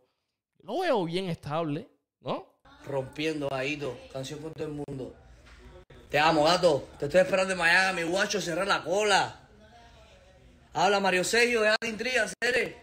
lo 0.63 0.79
veo 0.79 1.05
bien 1.05 1.29
estable, 1.29 1.87
¿no? 2.21 2.57
Rompiendo, 2.87 3.53
Aito. 3.53 3.95
Canción 4.11 4.39
con 4.39 4.51
todo 4.51 4.65
el 4.65 4.73
mundo. 4.73 5.13
Te 6.09 6.17
amo, 6.17 6.45
gato. 6.45 6.87
Te 6.97 7.05
estoy 7.05 7.21
esperando 7.21 7.53
en 7.53 7.59
Miami, 7.59 8.01
guacho, 8.01 8.41
cerrar 8.41 8.67
la 8.67 8.83
cola. 8.83 9.46
Habla 10.77 10.99
Mario 10.99 11.23
Sergio, 11.23 11.63
deja 11.63 11.75
de 11.81 11.87
intriga, 11.87 12.27
Cere. 12.39 12.75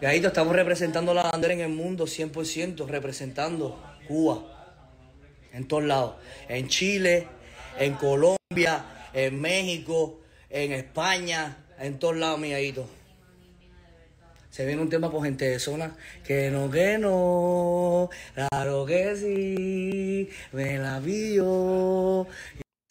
Gaito, 0.00 0.26
estamos 0.26 0.56
representando 0.56 1.14
la 1.14 1.22
bandera 1.22 1.54
en 1.54 1.60
el 1.60 1.68
mundo 1.68 2.06
100%, 2.06 2.88
representando 2.88 3.80
Cuba. 4.08 4.42
En 5.52 5.68
todos 5.68 5.84
lados. 5.84 6.16
En 6.48 6.66
Chile, 6.66 7.28
en 7.78 7.94
Colombia, 7.94 8.84
en 9.12 9.40
México, 9.40 10.22
en 10.50 10.72
España, 10.72 11.56
en 11.78 12.00
todos 12.00 12.16
lados, 12.16 12.40
mi. 12.40 12.52
Se 14.50 14.66
viene 14.66 14.82
un 14.82 14.90
tema 14.90 15.08
por 15.08 15.22
gente 15.22 15.44
de 15.44 15.60
zona. 15.60 15.96
Que 16.24 16.50
no, 16.50 16.68
que 16.68 16.98
no. 16.98 18.10
Claro 18.34 18.84
que 18.86 19.14
sí. 19.14 20.30
Me 20.50 20.78
la 20.78 20.98
vio. 20.98 22.26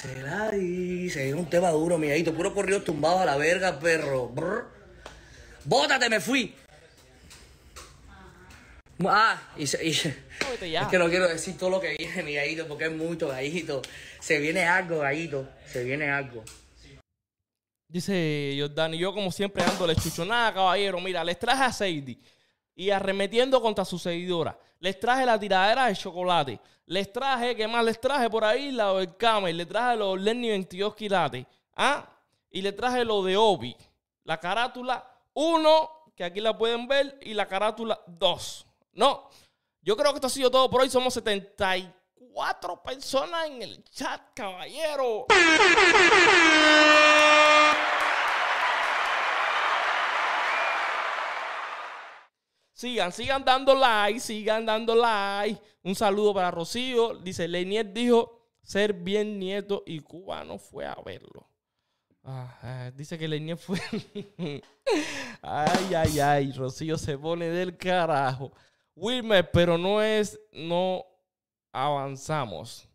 Se 0.05 0.21
la 0.21 0.51
di. 0.51 1.09
Se 1.09 1.33
un 1.33 1.49
tema 1.49 1.69
duro, 1.71 1.97
mi 1.97 2.07
hijito. 2.07 2.33
Puro 2.33 2.53
corrido 2.53 2.81
tumbado 2.81 3.19
a 3.19 3.25
la 3.25 3.37
verga, 3.37 3.79
perro. 3.79 4.27
Brr. 4.27 4.65
Bótate, 5.63 6.09
me 6.09 6.19
fui. 6.19 6.53
Ah, 9.05 9.41
y, 9.57 9.67
se- 9.67 9.85
y- 9.85 9.89
es 9.91 10.87
que 10.89 10.97
no 10.97 11.09
quiero 11.09 11.27
decir 11.27 11.57
todo 11.57 11.69
lo 11.69 11.81
que 11.81 11.95
viene, 11.97 12.23
mi 12.23 12.33
gallito, 12.35 12.65
porque 12.67 12.85
es 12.85 12.91
mucho, 12.91 13.27
gallito. 13.27 13.81
Se 14.21 14.39
viene 14.39 14.63
algo, 14.65 14.99
gallito. 14.99 15.49
Se 15.67 15.83
viene 15.83 16.09
algo. 16.09 16.43
Dice 17.87 18.55
Jordani, 18.57 18.97
yo 18.97 19.13
como 19.13 19.31
siempre 19.31 19.63
dándole 19.63 19.95
chuchonada, 19.95 20.53
caballero. 20.53 20.99
Mira, 21.01 21.23
les 21.23 21.37
traje 21.37 21.63
a 21.63 21.73
Sadie 21.73 22.17
y 22.75 22.89
arremetiendo 22.89 23.61
contra 23.61 23.83
su 23.85 23.99
seguidora. 23.99 24.57
Les 24.79 24.99
traje 24.99 25.25
la 25.25 25.39
tiradera 25.39 25.87
de 25.87 25.95
chocolate. 25.95 26.59
Les 26.85 27.11
traje, 27.11 27.55
¿qué 27.55 27.67
más 27.67 27.83
les 27.83 27.99
traje 27.99 28.29
por 28.29 28.43
ahí? 28.43 28.71
La 28.71 28.93
del 28.93 29.15
Camel. 29.17 29.57
Les 29.57 29.67
traje 29.67 29.97
los 29.97 30.19
Lenny 30.19 30.49
22 30.49 30.95
quilates. 30.95 31.45
¿Ah? 31.75 32.05
Y 32.51 32.61
les 32.61 32.75
traje 32.75 33.03
lo 33.03 33.23
de 33.23 33.35
Obi. 33.35 33.75
La 34.23 34.39
carátula 34.39 35.05
1, 35.33 36.11
que 36.15 36.23
aquí 36.23 36.39
la 36.41 36.57
pueden 36.57 36.87
ver, 36.87 37.19
y 37.21 37.33
la 37.33 37.47
carátula 37.47 37.99
2. 38.07 38.65
No, 38.93 39.29
yo 39.81 39.97
creo 39.97 40.11
que 40.11 40.17
esto 40.17 40.27
ha 40.27 40.31
sido 40.31 40.49
todo 40.49 40.69
por 40.69 40.81
hoy. 40.81 40.89
Somos 40.89 41.13
74 41.13 42.81
personas 42.83 43.47
en 43.47 43.61
el 43.61 43.83
chat, 43.85 44.21
caballero. 44.33 45.25
Sigan, 52.75 53.13
sigan 53.13 53.45
dando 53.45 53.73
like, 53.73 54.19
sigan 54.19 54.65
dando 54.65 54.95
like. 54.95 55.57
Un 55.81 55.95
saludo 55.95 56.33
para 56.33 56.51
Rocío. 56.51 57.15
Dice, 57.15 57.47
Lenier 57.47 57.93
dijo 57.93 58.49
ser 58.61 58.91
bien 58.91 59.39
nieto 59.39 59.83
y 59.85 60.01
cubano 60.01 60.57
fue 60.57 60.85
a 60.85 60.95
verlo. 61.05 61.49
Dice 62.93 63.17
que 63.17 63.29
Lenier 63.29 63.57
fue... 63.57 63.79
ay, 65.41 65.93
ay, 65.95 66.19
ay. 66.19 66.51
Rocío 66.51 66.97
se 66.97 67.17
pone 67.17 67.47
del 67.47 67.77
carajo. 67.77 68.51
Wilmer, 68.93 69.49
pero 69.51 69.77
no 69.77 70.01
es... 70.01 70.37
No 70.51 71.05
avanzamos. 71.71 72.89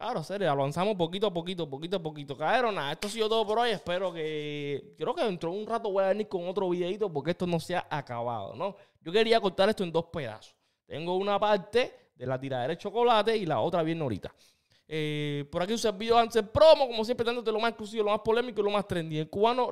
Claro, 0.00 0.24
serio, 0.24 0.50
avanzamos 0.50 0.96
poquito 0.96 1.26
a 1.26 1.30
poquito, 1.30 1.68
poquito 1.68 1.96
a 1.98 2.02
poquito. 2.02 2.34
Cabrón, 2.34 2.74
nada, 2.76 2.92
esto 2.92 3.06
ha 3.06 3.10
sido 3.10 3.28
todo 3.28 3.46
por 3.46 3.58
hoy. 3.58 3.72
Espero 3.72 4.10
que. 4.10 4.94
Creo 4.96 5.14
que 5.14 5.22
dentro 5.22 5.52
de 5.52 5.58
un 5.58 5.66
rato 5.66 5.92
voy 5.92 6.02
a 6.02 6.08
venir 6.08 6.26
con 6.26 6.48
otro 6.48 6.70
videito 6.70 7.12
porque 7.12 7.32
esto 7.32 7.46
no 7.46 7.60
se 7.60 7.76
ha 7.76 7.86
acabado, 7.90 8.54
¿no? 8.56 8.74
Yo 9.02 9.12
quería 9.12 9.38
cortar 9.38 9.68
esto 9.68 9.84
en 9.84 9.92
dos 9.92 10.06
pedazos. 10.06 10.56
Tengo 10.86 11.16
una 11.16 11.38
parte 11.38 12.12
de 12.14 12.26
la 12.26 12.40
tiradera 12.40 12.72
de 12.72 12.78
chocolate 12.78 13.36
y 13.36 13.44
la 13.44 13.60
otra 13.60 13.82
viene 13.82 14.00
ahorita. 14.00 14.34
Eh, 14.88 15.44
por 15.52 15.62
aquí 15.62 15.72
un 15.72 15.78
servidor 15.78 16.20
antes 16.20 16.42
promo, 16.44 16.86
como 16.86 17.04
siempre, 17.04 17.26
dándote 17.26 17.52
lo 17.52 17.60
más 17.60 17.72
exclusivo, 17.72 18.04
lo 18.04 18.12
más 18.12 18.20
polémico 18.20 18.62
y 18.62 18.64
lo 18.64 18.70
más 18.70 18.88
trendy. 18.88 19.18
El 19.18 19.28
cubano 19.28 19.70